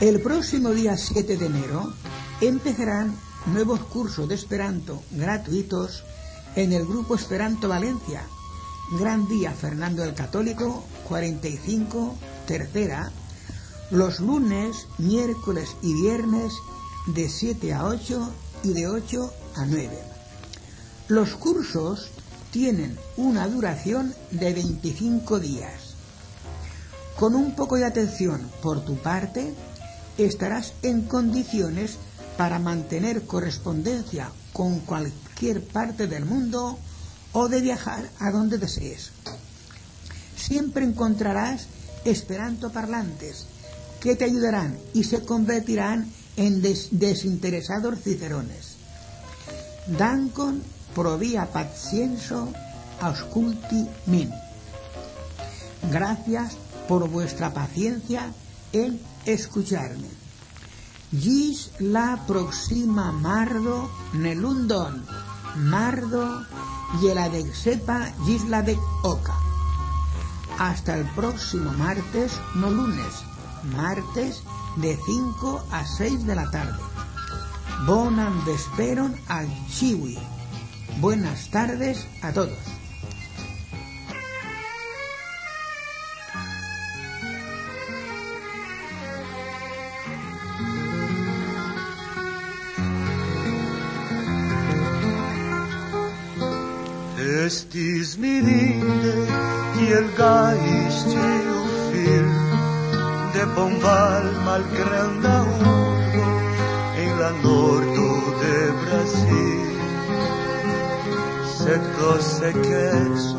El 0.00 0.20
próximo 0.20 0.70
día 0.70 0.96
7 0.96 1.36
de 1.36 1.46
enero 1.46 1.92
empezarán 2.40 3.16
nuevos 3.46 3.80
cursos 3.80 4.28
de 4.28 4.34
esperanto 4.34 5.02
gratuitos 5.10 6.04
en 6.54 6.72
el 6.72 6.86
Grupo 6.86 7.14
Esperanto 7.14 7.68
Valencia. 7.68 8.22
Gran 8.98 9.28
Día 9.28 9.52
Fernando 9.52 10.02
el 10.02 10.14
Católico, 10.14 10.84
45, 11.08 12.16
tercera, 12.46 13.10
los 13.90 14.20
lunes, 14.20 14.86
miércoles 14.98 15.76
y 15.82 15.92
viernes 15.94 16.52
de 17.06 17.28
7 17.28 17.74
a 17.74 17.84
8 17.86 18.32
y 18.64 18.72
de 18.72 18.88
8 18.88 19.32
a 19.56 19.66
9. 19.66 20.07
Los 21.08 21.36
cursos 21.36 22.10
tienen 22.50 22.98
una 23.16 23.48
duración 23.48 24.14
de 24.30 24.52
25 24.52 25.40
días. 25.40 25.94
Con 27.16 27.34
un 27.34 27.56
poco 27.56 27.76
de 27.76 27.86
atención 27.86 28.46
por 28.60 28.84
tu 28.84 28.96
parte, 28.96 29.54
estarás 30.18 30.74
en 30.82 31.06
condiciones 31.06 31.96
para 32.36 32.58
mantener 32.58 33.22
correspondencia 33.22 34.30
con 34.52 34.80
cualquier 34.80 35.64
parte 35.64 36.08
del 36.08 36.26
mundo 36.26 36.78
o 37.32 37.48
de 37.48 37.62
viajar 37.62 38.10
a 38.18 38.30
donde 38.30 38.58
desees. 38.58 39.12
Siempre 40.36 40.84
encontrarás 40.84 41.68
esperanto 42.04 42.70
parlantes 42.70 43.46
que 44.00 44.14
te 44.14 44.26
ayudarán 44.26 44.78
y 44.92 45.04
se 45.04 45.24
convertirán 45.24 46.12
en 46.36 46.60
des 46.60 46.88
desinteresados 46.90 47.98
cicerones. 48.02 48.76
Provía 50.98 51.46
pacienzo 51.46 52.52
ausculti 53.00 53.86
min. 54.06 54.32
Gracias 55.92 56.56
por 56.88 57.08
vuestra 57.08 57.54
paciencia 57.54 58.32
en 58.72 59.00
escucharme. 59.24 60.10
Gis 61.12 61.70
la 61.78 62.24
proxima 62.26 63.12
mardo 63.12 63.88
nelundon, 64.12 65.06
mardo 65.54 66.44
y 67.00 67.06
el 67.06 67.18
adexepa 67.18 68.12
gis 68.26 68.44
la 68.48 68.62
de 68.62 68.76
oca. 69.04 69.36
Hasta 70.58 70.96
el 70.96 71.04
próximo 71.14 71.70
martes, 71.74 72.32
no 72.56 72.70
lunes, 72.70 73.22
martes 73.76 74.42
de 74.74 74.98
5 75.06 75.64
a 75.70 75.86
6 75.86 76.26
de 76.26 76.34
la 76.34 76.50
tarde. 76.50 76.82
Bonan 77.86 78.44
vesperon 78.44 79.14
al 79.28 79.46
chiwi. 79.68 80.18
Buenas 81.00 81.48
tardes 81.50 82.08
a 82.22 82.32
todos. 82.32 82.58
Estis 97.46 98.18
mirinde, 98.18 99.14
kiel 99.76 100.10
gajis 100.18 100.98
tiu 101.12 101.62
fil 101.92 102.28
de 103.36 103.46
Bonval 103.54 104.28
malgranda 104.50 105.38
urbo 105.54 106.26
en 107.06 107.18
la 107.22 107.30
nordo 107.46 108.10
de 108.42 108.54
Brasil. 108.82 109.67
σε 111.68 111.80
δώσε 111.98 112.52
και 112.52 112.74
έξω 112.76 113.36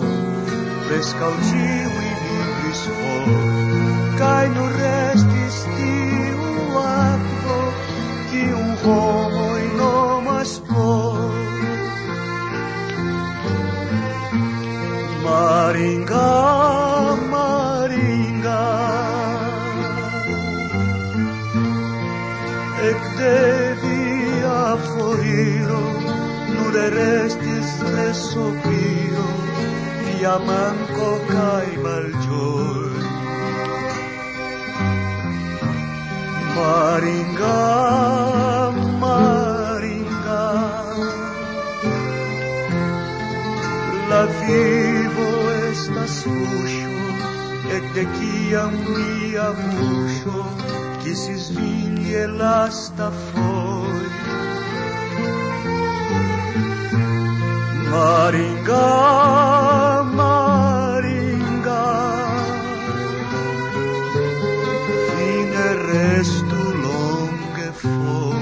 Βρέσκα 0.87 1.25
ο 1.25 1.31
τζίου 1.41 1.93
η 2.07 2.11
λίγης 2.23 2.81
φω 2.81 3.31
Κάιν 4.17 4.51
ουρές 4.51 5.21
ο 5.23 5.63
τίου 5.75 6.79
άκτο 6.79 7.59
Τι 8.31 8.41
ουγόμο 8.51 9.47
η 9.57 9.77
νόμα 9.77 10.43
σπώ 10.43 11.17
Μαριγκά, 15.23 16.49
nur 26.71 26.89
restis 26.93 27.69
ne 27.93 28.07
sofio 28.13 29.27
via 30.05 30.33
manco 30.47 31.09
cae 31.29 31.77
malgioi 31.85 33.05
Maringa, 36.57 37.61
Maringa 39.03 40.45
La 44.11 44.23
vivo 44.41 45.29
estas 45.69 46.15
luxo 46.25 46.93
Ecte 47.77 48.03
ciam 48.17 48.77
mia 48.91 49.49
buxo 49.63 50.45
Kisis 51.01 51.49
vin 51.57 51.97
je 52.11 52.27
lasta 52.27 53.11
for 53.25 53.58
Maringa, 57.91 58.89
Maringa, 60.19 61.85
fineres 65.09 66.31
tu 66.49 66.63
longe 66.85 67.69
for 67.81 68.35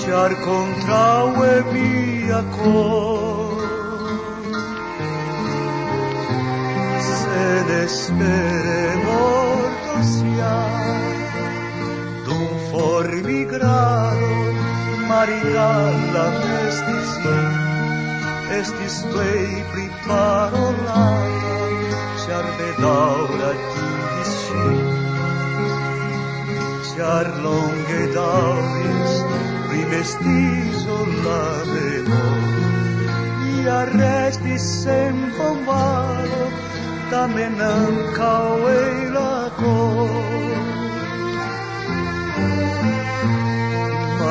char 0.00 0.32
contraue 0.48 1.54
mia 1.72 2.42
cor 2.56 3.62
se 7.08 7.46
despere 7.72 8.82
morto 9.06 9.94
sia 10.14 10.56
d'un 12.24 12.48
formigrado 12.70 14.31
καρικά 15.22 15.72
αίσθηση 16.66 17.38
Esti 18.58 18.88
splei 18.98 19.50
priparolata 19.72 21.04
Chiar 22.20 22.46
de 22.58 22.70
daura 22.82 23.52
chisi 23.70 24.66
Chiar 26.88 27.26
longe 27.44 28.02
dauris 28.16 29.12
Primestizo 29.68 30.96
la 31.24 31.44
memor 31.72 32.42
Iar 33.54 33.88
resti 34.00 34.56
sem 34.58 35.16
bombaro 35.36 36.44
Tamen 37.10 37.56
ancau 37.74 38.58
e 38.78 38.82
la 39.16 39.36
cor 39.60 40.71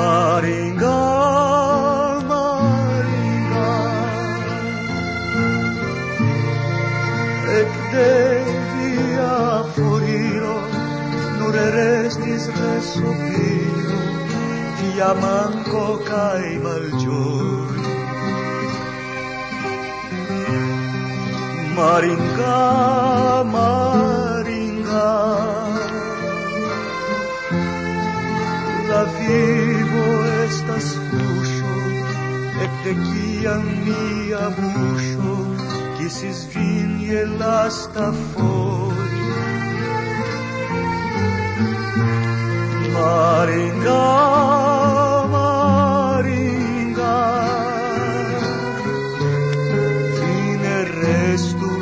Maringa, 0.02 1.00
Maringal 2.30 3.92
Ecde 7.62 8.14
via 8.72 9.36
foriro 9.76 10.56
Nur 11.38 11.56
restis 11.78 12.44
resupiro 12.62 14.00
Via 14.80 15.12
manco 15.24 15.86
cae 16.10 16.54
malgioi 16.66 17.80
Maringal, 21.76 23.46
Maringal 23.54 24.92
La 28.90 29.04
via 29.16 29.71
στασιούσω 30.58 31.76
Εκτεκία 32.64 33.56
μία 33.86 34.56
βούσω 34.58 35.46
Κι 35.98 36.04
εσείς 36.06 36.48
βήν 36.52 37.00
γελά 37.00 37.70
στα 37.70 38.14
φόρη 38.34 39.12
Μαριγκά, 42.94 44.12
του 51.60 51.82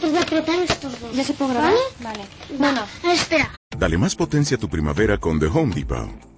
Voy 0.00 0.16
a 0.16 0.20
apretar 0.22 0.58
estos 0.60 1.00
dos. 1.00 1.14
¿Ya 1.14 1.24
se 1.24 1.34
puede 1.34 1.52
grabar? 1.52 1.72
¿Vale? 2.00 2.18
Vale. 2.18 2.58
Bueno, 2.58 2.80
Espera. 3.04 3.54
Dale 3.76 3.98
más 3.98 4.14
potencia 4.14 4.56
a 4.56 4.60
tu 4.60 4.68
primavera 4.68 5.18
con 5.18 5.38
The 5.38 5.46
Home 5.46 5.74
Depot. 5.74 6.37